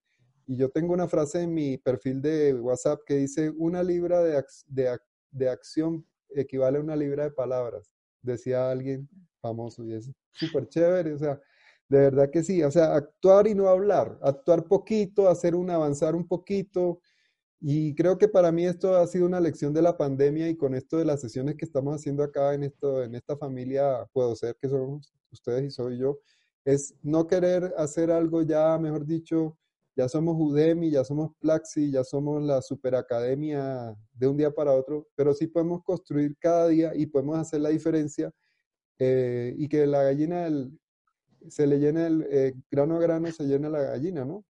[0.50, 4.42] yo tengo una frase en mi perfil de WhatsApp que dice, una libra de,
[5.32, 7.92] de, acción equivale a una libra de palabras,
[8.22, 9.10] decía alguien
[9.42, 11.38] famoso y es súper chévere, o sea,
[11.90, 16.16] de verdad que sí, o sea, actuar y no hablar, actuar poquito, hacer un avanzar
[16.16, 17.02] un poquito,
[17.60, 20.76] Y creo que para mí esto ha sido una lección de la pandemia y con
[20.76, 24.56] esto de las sesiones que estamos haciendo acá en, esto, en esta familia, puedo ser
[24.62, 25.02] que son
[25.32, 26.20] ustedes y soy yo,
[26.66, 29.58] es no querer hacer algo ya, mejor dicho,
[29.96, 35.08] ya somos Udemy, ya somos Plaxi, ya somos la superacademia de un día para otro,
[35.16, 38.32] pero sí podemos construir cada día y podemos hacer la diferencia
[39.00, 40.50] eh, y que la gallina
[41.50, 44.46] se le llene el eh, grano a grano, se llena la gallina, ¿no?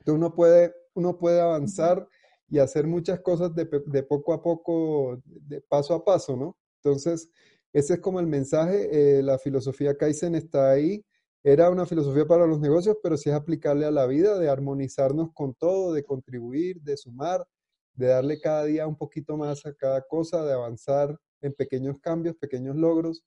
[0.00, 2.06] Entonces uno puede, uno puede avanzar
[2.48, 6.56] y hacer muchas cosas de, de, poco a poco, de paso a paso, ¿no?
[6.82, 7.30] Entonces,
[7.72, 11.04] ese es como el mensaje, eh, la filosofía Kaizen está ahí,
[11.42, 15.30] era una filosofía para los negocios, pero sí es aplicable a la vida, de armonizarnos
[15.32, 17.46] con todo, de contribuir, de sumar,
[17.94, 22.36] de darle cada día un poquito más a cada cosa, de avanzar en pequeños cambios,
[22.36, 23.24] pequeños logros.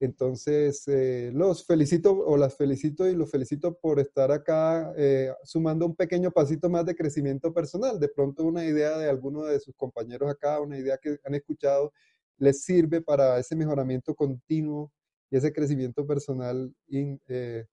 [0.00, 5.86] Entonces, eh, los felicito o las felicito y los felicito por estar acá eh, sumando
[5.86, 8.00] un pequeño pasito más de crecimiento personal.
[8.00, 11.92] De pronto una idea de alguno de sus compañeros acá, una idea que han escuchado,
[12.38, 14.92] les sirve para ese mejoramiento continuo
[15.30, 17.66] y ese crecimiento personal eh,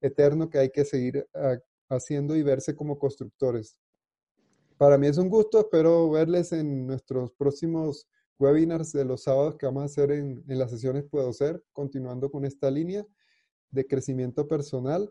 [0.00, 1.58] eterno que hay que seguir ah,
[1.90, 3.78] haciendo y verse como constructores.
[4.78, 8.06] Para mí es un gusto, espero verles en nuestros próximos
[8.38, 12.44] webinars de los sábados que vamos a hacer en, las sesiones Puedo Ser, continuando con
[12.44, 13.06] esta línea
[13.70, 15.10] de crecimiento personal.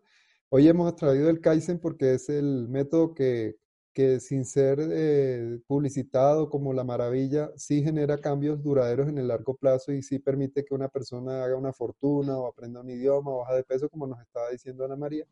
[0.50, 3.58] Hoy hemos traído el Kaizen porque es el método que
[3.96, 9.56] que sin ser eh, publicitado como la maravilla, sí genera cambios duraderos en el largo
[9.56, 13.38] plazo y sí permite que una persona haga una fortuna o aprenda un idioma o
[13.40, 15.26] baja de peso, como nos estaba diciendo Ana María,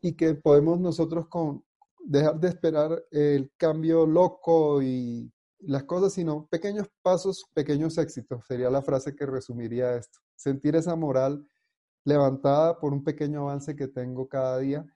[0.00, 1.62] y que podemos nosotros con,
[2.06, 5.30] dejar de esperar el cambio loco y
[5.60, 10.18] las cosas, sino pequeños pasos, pequeños éxitos, sería la frase que resumiría esto.
[10.36, 11.46] Sentir esa moral
[12.04, 14.86] levantada por un pequeño avance que tengo cada día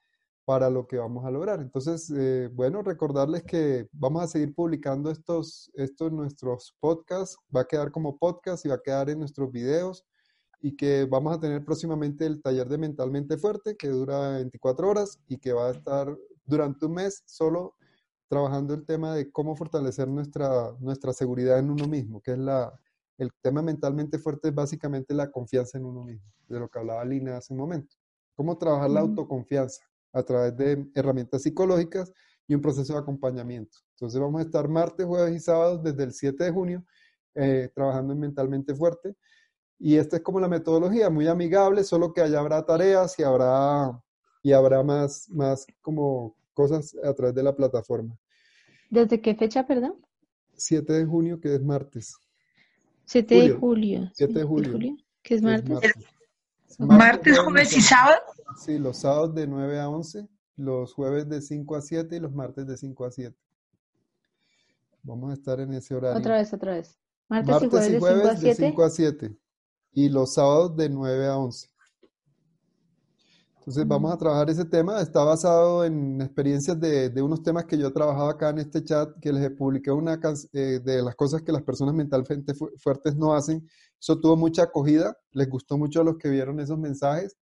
[0.44, 1.60] para lo que vamos a lograr.
[1.60, 7.66] Entonces, eh, bueno, recordarles que vamos a seguir publicando estos, estos nuestros podcasts, va a
[7.66, 10.04] quedar como podcast y va a quedar en nuestros videos
[10.60, 15.18] y que vamos a tener próximamente el taller de Mentalmente Fuerte que dura 24 horas
[15.28, 17.74] y que va a estar durante un mes solo
[18.32, 22.72] trabajando el tema de cómo fortalecer nuestra, nuestra seguridad en uno mismo, que es la,
[23.18, 27.04] el tema mentalmente fuerte es básicamente la confianza en uno mismo, de lo que hablaba
[27.04, 27.94] Lina hace un momento.
[28.34, 29.82] Cómo trabajar la autoconfianza
[30.14, 32.10] a través de herramientas psicológicas
[32.48, 33.76] y un proceso de acompañamiento.
[33.96, 36.86] Entonces vamos a estar martes, jueves y sábados desde el 7 de junio
[37.34, 39.14] eh, trabajando en Mentalmente Fuerte.
[39.78, 44.02] Y esta es como la metodología, muy amigable, solo que allá habrá tareas y habrá,
[44.42, 48.18] y habrá más, más como cosas a través de la plataforma.
[48.92, 49.94] ¿Desde qué fecha, perdón?
[50.54, 52.14] 7 de junio, que es martes.
[53.06, 54.10] 7 de julio.
[54.12, 54.96] 7 de julio.
[55.22, 55.94] que es martes.
[56.78, 58.20] Martes, jueves y sábado.
[58.62, 62.34] Sí, los sábados de 9 a 11, los jueves de 5 a 7 y los
[62.34, 63.34] martes de 5 a 7.
[65.04, 66.18] Vamos a estar en ese horario.
[66.18, 66.98] Otra vez, otra vez.
[67.28, 69.34] Martes, y jueves, de, 5 a 7.
[69.94, 71.70] Y los sábados de 9 a 11.
[73.62, 75.00] Entonces vamos a trabajar ese tema.
[75.00, 78.82] Está basado en experiencias de, de unos temas que yo he trabajado acá en este
[78.82, 80.18] chat, que les publiqué una
[80.52, 83.64] eh, de las cosas que las personas mentalmente fuertes no hacen.
[84.00, 85.16] Eso tuvo mucha acogida.
[85.30, 87.36] Les gustó mucho a los que vieron esos mensajes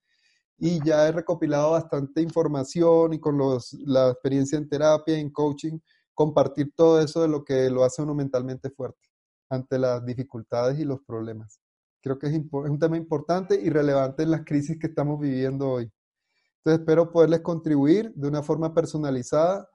[0.59, 5.79] y ya he recopilado bastante información y con los, la experiencia en terapia, en coaching,
[6.13, 9.09] compartir todo eso de lo que lo hace uno mentalmente fuerte
[9.49, 11.61] ante las dificultades y los problemas.
[12.03, 15.71] Creo que es, es un tema importante y relevante en las crisis que estamos viviendo
[15.71, 15.91] hoy.
[16.61, 19.69] Entonces espero poderles contribuir de una forma personalizada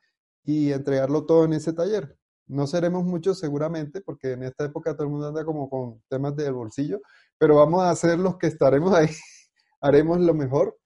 [0.44, 2.16] y entregarlo todo en ese taller.
[2.48, 6.36] No seremos muchos seguramente, porque en esta época todo el mundo anda como con temas
[6.36, 7.02] del bolsillo,
[7.40, 9.10] pero vamos a ser los que estaremos ahí
[9.82, 10.78] haremos lo mejor.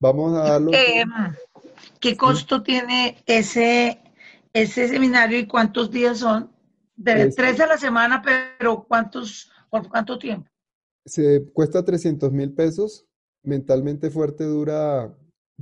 [0.00, 0.72] Vamos a darlo.
[0.72, 1.04] Eh,
[2.00, 4.00] ¿Qué costo tiene ese,
[4.52, 6.50] ese seminario y cuántos días son?
[6.96, 10.48] De tres a la semana, pero ¿cuántos, por cuánto tiempo?
[11.04, 13.06] Se cuesta 300 mil pesos.
[13.44, 15.12] Mentalmente fuerte dura,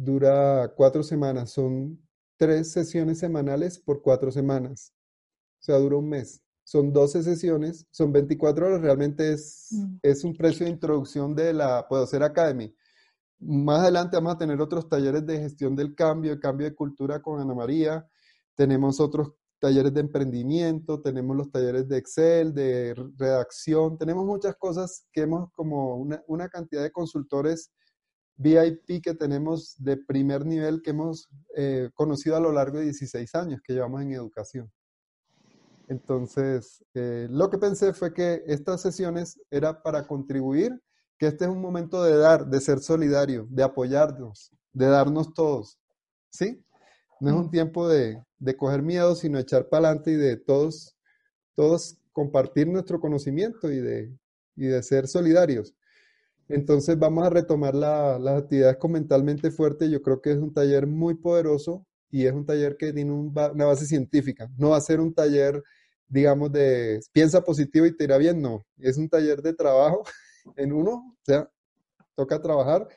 [0.05, 1.51] dura cuatro semanas.
[1.51, 2.01] Son
[2.37, 4.93] tres sesiones semanales por cuatro semanas.
[5.61, 6.43] O sea, dura un mes.
[6.65, 8.81] Son 12 sesiones, son 24 horas.
[8.81, 9.97] Realmente es, mm.
[10.03, 12.75] es un precio de introducción de la Puedo Ser Academy.
[13.41, 17.21] Más adelante vamos a tener otros talleres de gestión del cambio, el cambio de cultura
[17.21, 18.07] con Ana María.
[18.55, 25.07] Tenemos otros talleres de emprendimiento, tenemos los talleres de Excel, de redacción, tenemos muchas cosas
[25.13, 27.71] que hemos como una, cantidad de consultores
[28.41, 33.35] VIP que tenemos de primer nivel que hemos eh, conocido a lo largo de 16
[33.35, 34.73] años que llevamos en educación.
[35.89, 40.81] Entonces, eh, lo que pensé fue que estas sesiones era para contribuir
[41.19, 45.79] que este es un momento de dar, de ser solidario, de apoyarnos, de darnos todos.
[46.31, 46.65] ¿Sí?
[47.21, 50.97] No es un tiempo de, de coger miedo, sino echar para adelante y de todos,
[51.55, 54.17] todos compartir nuestro conocimiento y de,
[54.57, 55.75] y de ser solidarios.
[56.51, 59.89] Entonces vamos a retomar las actividades con mentalmente fuerte.
[59.89, 63.65] Yo creo que es un taller muy poderoso y es un taller que tiene una
[63.67, 64.51] base científica.
[64.59, 65.63] No va a ser un taller,
[66.09, 68.67] digamos, de piensa positivo y te irá bien, no.
[68.79, 70.03] Es un taller de trabajo
[70.57, 71.49] en uno, o sea,
[72.17, 72.89] toca trabajar,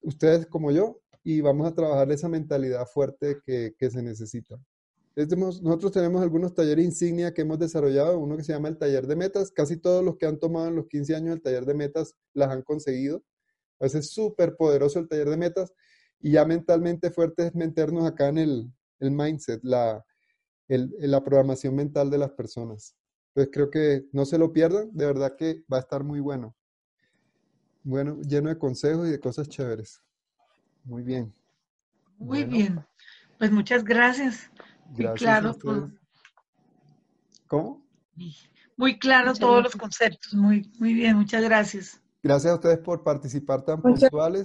[0.00, 4.56] ustedes como yo, y vamos a trabajar esa mentalidad fuerte que, que se necesita.
[5.26, 9.16] Nosotros tenemos algunos talleres insignia que hemos desarrollado, uno que se llama el taller de
[9.16, 9.50] metas.
[9.50, 12.50] Casi todos los que han tomado en los 15 años el taller de metas las
[12.50, 13.24] han conseguido.
[13.80, 15.74] es súper poderoso el taller de metas.
[16.20, 20.04] Y ya mentalmente fuerte es meternos acá en el, el mindset, la,
[20.68, 22.94] el, la programación mental de las personas.
[23.34, 26.54] Entonces creo que no se lo pierdan, de verdad que va a estar muy bueno.
[27.82, 30.00] Bueno, lleno de consejos y de cosas chéveres.
[30.84, 31.34] Muy bien.
[32.18, 32.84] Muy bien.
[33.36, 34.48] Pues muchas gracias.
[34.88, 35.90] Gracias claro.
[37.46, 37.86] ¿Cómo?
[38.76, 40.34] Muy claro todos los conceptos.
[40.34, 42.00] Muy, muy bien, muchas gracias.
[42.22, 44.44] Gracias a ustedes por participar tan puntuales.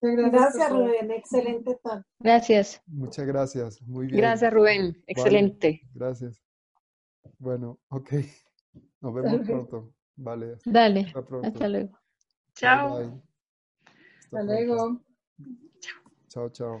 [0.00, 1.10] Gracias, Rubén.
[1.10, 2.04] Excelente tal.
[2.18, 2.82] Gracias.
[2.86, 3.82] Muchas gracias.
[3.82, 4.18] Muy bien.
[4.18, 5.02] Gracias, Rubén.
[5.06, 5.80] Excelente.
[5.94, 6.42] Gracias.
[7.38, 8.12] Bueno, ok.
[9.00, 9.94] Nos vemos pronto.
[10.16, 10.58] Vale.
[10.64, 11.12] Dale.
[11.42, 11.98] Hasta, luego.
[12.54, 13.22] Chao.
[14.24, 15.00] Hasta luego.
[16.28, 16.80] Chao, chao.